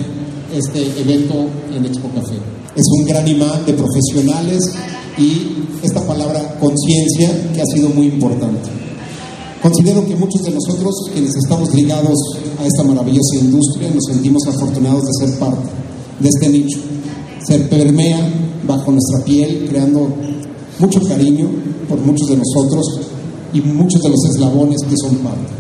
este 0.53 0.83
evento 1.01 1.47
en 1.75 1.87
Expo 1.87 2.09
Café. 2.09 2.37
Es 2.77 2.85
un 2.99 3.07
gran 3.07 3.27
imán 3.27 3.65
de 3.65 3.73
profesionales 3.73 4.61
y 5.17 5.65
esta 5.83 6.05
palabra 6.07 6.59
conciencia 6.61 7.53
que 7.55 7.63
ha 7.63 7.67
sido 7.75 7.89
muy 7.91 8.07
importante. 8.07 8.69
Considero 9.63 10.05
que 10.05 10.17
muchos 10.17 10.43
de 10.43 10.51
nosotros, 10.51 10.95
quienes 11.13 11.35
estamos 11.37 11.73
ligados 11.73 12.19
a 12.61 12.67
esta 12.67 12.83
maravillosa 12.83 13.37
industria, 13.41 13.91
nos 13.91 14.05
sentimos 14.13 14.43
afortunados 14.47 15.03
de 15.05 15.27
ser 15.27 15.39
parte 15.39 15.84
de 16.21 16.29
este 16.29 16.49
nicho. 16.49 16.79
Se 17.47 17.59
permea 17.61 18.19
bajo 18.67 18.91
nuestra 18.91 19.25
piel, 19.25 19.67
creando 19.69 20.09
mucho 20.79 21.01
cariño 21.03 21.49
por 21.89 22.01
muchos 22.01 22.29
de 22.29 22.37
nosotros 22.37 23.01
y 23.53 23.61
muchos 23.61 24.03
de 24.03 24.09
los 24.09 24.25
eslabones 24.31 24.79
que 24.89 24.97
son 24.97 25.17
parte. 25.19 25.53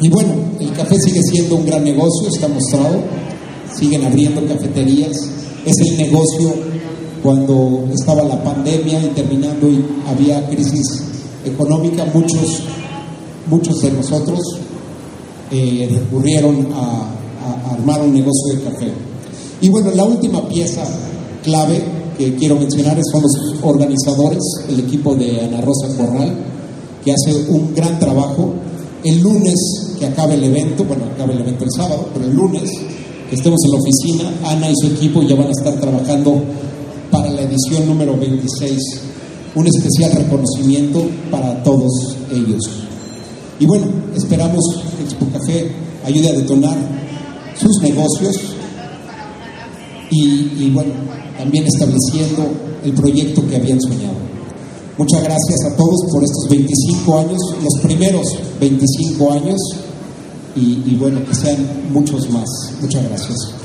Y 0.00 0.08
bueno, 0.08 0.32
el 0.58 0.72
café 0.72 0.96
sigue 0.98 1.20
siendo 1.22 1.56
un 1.56 1.66
gran 1.66 1.84
negocio, 1.84 2.28
está 2.28 2.48
mostrado. 2.48 3.02
siguen 3.78 4.04
abriendo 4.04 4.44
cafeterías. 4.46 5.12
Es 5.64 5.76
el 5.78 5.98
negocio 5.98 6.54
cuando 7.22 7.86
estaba 7.92 8.24
la 8.24 8.42
pandemia 8.42 9.02
y 9.04 9.08
terminando 9.08 9.68
y 9.68 9.84
había 10.06 10.48
crisis 10.48 11.04
económica, 11.44 12.04
muchos, 12.06 12.62
muchos 13.46 13.80
de 13.82 13.92
nosotros 13.92 14.38
eh, 15.50 15.88
recurrieron 15.92 16.68
a, 16.72 17.19
armar 17.72 18.02
un 18.02 18.14
negocio 18.14 18.54
de 18.54 18.62
café. 18.62 18.92
Y 19.60 19.68
bueno, 19.68 19.90
la 19.94 20.04
última 20.04 20.46
pieza 20.48 20.82
clave 21.42 21.82
que 22.16 22.34
quiero 22.34 22.56
mencionar 22.56 22.98
son 23.10 23.22
los 23.22 23.32
organizadores, 23.62 24.42
el 24.68 24.80
equipo 24.80 25.14
de 25.14 25.40
Ana 25.40 25.60
Rosa 25.60 25.88
Corral, 25.96 26.34
que 27.04 27.12
hace 27.12 27.50
un 27.50 27.74
gran 27.74 27.98
trabajo. 27.98 28.52
El 29.02 29.20
lunes 29.20 29.54
que 29.98 30.06
acabe 30.06 30.34
el 30.34 30.44
evento, 30.44 30.84
bueno, 30.84 31.04
acabe 31.14 31.32
el 31.32 31.40
evento 31.40 31.64
el 31.64 31.70
sábado, 31.74 32.08
pero 32.12 32.26
el 32.26 32.34
lunes 32.34 32.70
que 33.28 33.36
estemos 33.36 33.58
en 33.64 33.70
la 33.70 33.78
oficina, 33.78 34.50
Ana 34.50 34.70
y 34.70 34.74
su 34.76 34.88
equipo 34.88 35.22
ya 35.22 35.36
van 35.36 35.46
a 35.46 35.50
estar 35.50 35.74
trabajando 35.80 36.42
para 37.10 37.30
la 37.30 37.42
edición 37.42 37.86
número 37.86 38.16
26. 38.16 38.78
Un 39.54 39.66
especial 39.66 40.12
reconocimiento 40.12 41.02
para 41.30 41.62
todos 41.62 42.16
ellos. 42.30 42.60
Y 43.58 43.66
bueno, 43.66 43.86
esperamos 44.14 44.60
que 44.96 45.04
Expo 45.04 45.26
Café 45.32 45.70
ayude 46.04 46.28
a 46.30 46.32
detonar 46.32 46.76
sus 47.56 47.80
negocios 47.82 48.36
y, 50.10 50.70
bueno, 50.70 50.92
también 51.38 51.64
estableciendo 51.66 52.50
el 52.84 52.92
proyecto 52.94 53.46
que 53.46 53.56
habían 53.56 53.80
soñado. 53.80 54.18
Muchas 54.98 55.22
gracias 55.22 55.64
a 55.70 55.76
todos 55.76 56.06
por 56.12 56.22
estos 56.22 56.48
25 56.50 57.18
años, 57.18 57.38
los 57.62 57.82
primeros 57.82 58.26
25 58.60 59.32
años, 59.32 59.58
y 60.56 60.94
bueno, 60.96 61.24
que 61.26 61.34
sean 61.34 61.66
muchos 61.92 62.28
más. 62.30 62.48
Muchas 62.80 63.04
gracias. 63.08 63.59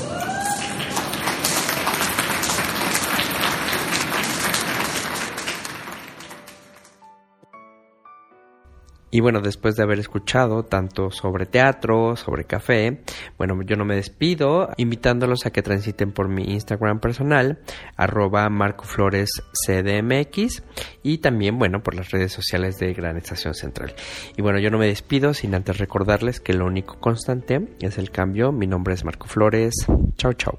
Y 9.16 9.20
bueno, 9.20 9.40
después 9.40 9.76
de 9.76 9.82
haber 9.82 9.98
escuchado 9.98 10.64
tanto 10.64 11.10
sobre 11.10 11.46
teatro, 11.46 12.16
sobre 12.16 12.44
café, 12.44 13.00
bueno, 13.38 13.58
yo 13.64 13.74
no 13.74 13.86
me 13.86 13.94
despido 13.94 14.68
invitándolos 14.76 15.46
a 15.46 15.50
que 15.50 15.62
transiten 15.62 16.12
por 16.12 16.28
mi 16.28 16.52
Instagram 16.52 17.00
personal, 17.00 17.60
arroba 17.96 18.50
marcoflorescdmx 18.50 20.62
y 21.02 21.16
también, 21.16 21.58
bueno, 21.58 21.82
por 21.82 21.94
las 21.94 22.10
redes 22.10 22.30
sociales 22.30 22.76
de 22.76 22.92
Gran 22.92 23.16
Estación 23.16 23.54
Central. 23.54 23.94
Y 24.36 24.42
bueno, 24.42 24.58
yo 24.58 24.68
no 24.68 24.76
me 24.76 24.86
despido 24.86 25.32
sin 25.32 25.54
antes 25.54 25.78
recordarles 25.78 26.38
que 26.38 26.52
lo 26.52 26.66
único 26.66 27.00
constante 27.00 27.74
es 27.80 27.96
el 27.96 28.10
cambio. 28.10 28.52
Mi 28.52 28.66
nombre 28.66 28.92
es 28.92 29.02
Marco 29.02 29.28
Flores. 29.28 29.72
Chao, 30.18 30.34
chao. 30.34 30.58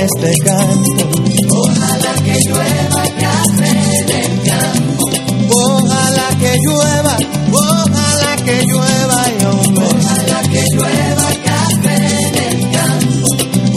Este 0.00 0.32
canto. 0.44 1.08
Ojalá 1.50 2.12
que 2.24 2.36
llueva 2.48 3.02
café 3.20 3.70
en 4.00 4.10
el 4.10 4.42
campo. 4.48 5.04
Ojalá 5.52 6.28
que 6.40 6.56
llueva, 6.64 7.16
ojalá 7.52 8.36
que 8.44 8.62
llueva 8.64 9.18
y 9.28 9.44
hombre. 9.44 9.86
Ojalá 9.86 10.42
que 10.42 10.64
llueva 10.72 11.28
café 11.44 11.96
en 12.28 12.36
el 12.38 12.70
campo. 12.70 13.26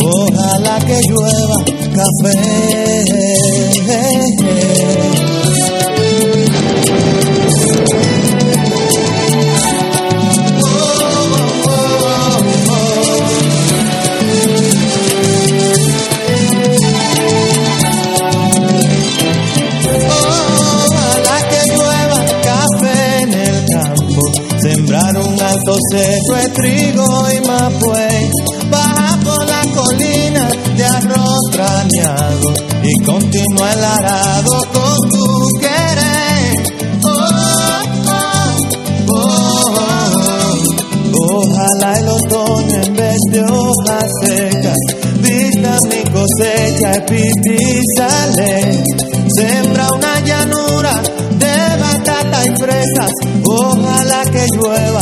Ojalá 0.06 0.80
que 0.80 1.00
llueva 1.10 1.58
Ojalá 1.94 2.83
y 31.56 33.04
continúa 33.04 33.74
el 33.74 33.84
arado 33.84 34.58
con 34.74 35.10
tu 35.10 35.48
querer. 35.60 36.54
Oh, 37.04 37.30
oh, 39.08 39.14
oh. 39.14 39.44
Ojalá 41.14 42.00
el 42.00 42.08
otoño 42.08 42.84
en 42.84 42.96
vez 42.96 43.18
de 43.32 43.42
hojas 43.44 44.12
secas 44.24 44.78
vista 45.20 45.78
mi 45.84 46.04
cosecha 46.12 46.92
y 47.08 47.82
sale. 47.98 48.84
Sembra 49.38 49.88
una 49.94 50.20
llanura 50.22 51.02
de 51.38 51.78
batata 51.80 52.46
y 52.46 52.56
fresas. 52.62 53.12
Ojalá 53.46 54.24
que 54.32 54.46
llueva. 54.56 55.02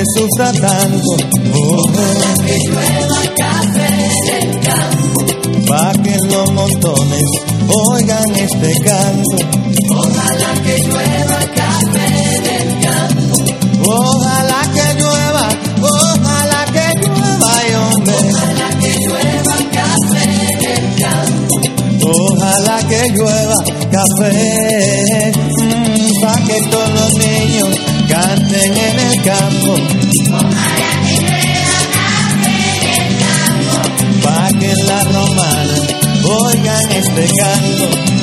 Se 0.00 0.20
sufra 0.20 0.52
tanto. 0.52 1.12
Ojalá 1.52 2.34
que 2.46 2.58
llueva 2.66 3.22
café 3.36 3.88
en 4.16 4.48
el 4.48 4.60
campo. 4.60 5.18
Pa' 5.66 5.92
que 6.02 6.14
en 6.14 6.28
los 6.30 6.52
montones 6.52 7.24
oigan 7.68 8.30
este 8.34 8.72
canto. 8.84 9.36
Ojalá 9.90 10.52
que 10.64 10.76
llueva 10.84 11.38
café 11.54 12.06
en 12.36 12.46
el 12.46 12.68
campo. 12.80 13.36
Ojalá 13.82 14.62
que 14.74 15.00
llueva, 15.00 15.48
ojalá 15.82 16.64
que 16.72 16.86
llueva, 17.00 17.50
y 17.68 17.74
hombre. 17.74 18.14
Ojalá 18.32 18.68
que 18.80 18.90
llueva 19.06 19.56
café 19.72 20.24
en 20.24 20.64
el 20.64 21.00
campo. 21.00 21.30
llueva 23.14 23.56
café, 23.90 23.94
pa' 23.94 23.98
que 23.98 23.98
todos 24.00 24.48
los 24.50 24.69
campo. 29.22 29.74
Pa' 34.22 34.48
que 34.58 34.72
la 34.86 35.00
romana 35.04 35.74
oigan 36.24 36.90
este 36.92 37.26
canto. 37.36 38.19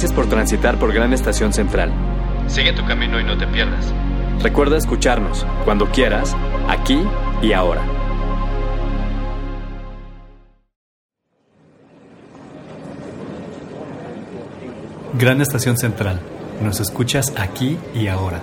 Gracias 0.00 0.16
por 0.16 0.30
transitar 0.30 0.78
por 0.78 0.94
Gran 0.94 1.12
Estación 1.12 1.52
Central. 1.52 1.92
Sigue 2.46 2.72
tu 2.72 2.86
camino 2.86 3.20
y 3.20 3.24
no 3.24 3.36
te 3.36 3.46
pierdas. 3.46 3.92
Recuerda 4.42 4.78
escucharnos 4.78 5.44
cuando 5.66 5.90
quieras, 5.90 6.34
aquí 6.70 7.02
y 7.42 7.52
ahora. 7.52 7.82
Gran 15.18 15.42
Estación 15.42 15.76
Central. 15.76 16.18
Nos 16.62 16.80
escuchas 16.80 17.34
aquí 17.36 17.76
y 17.94 18.06
ahora. 18.06 18.40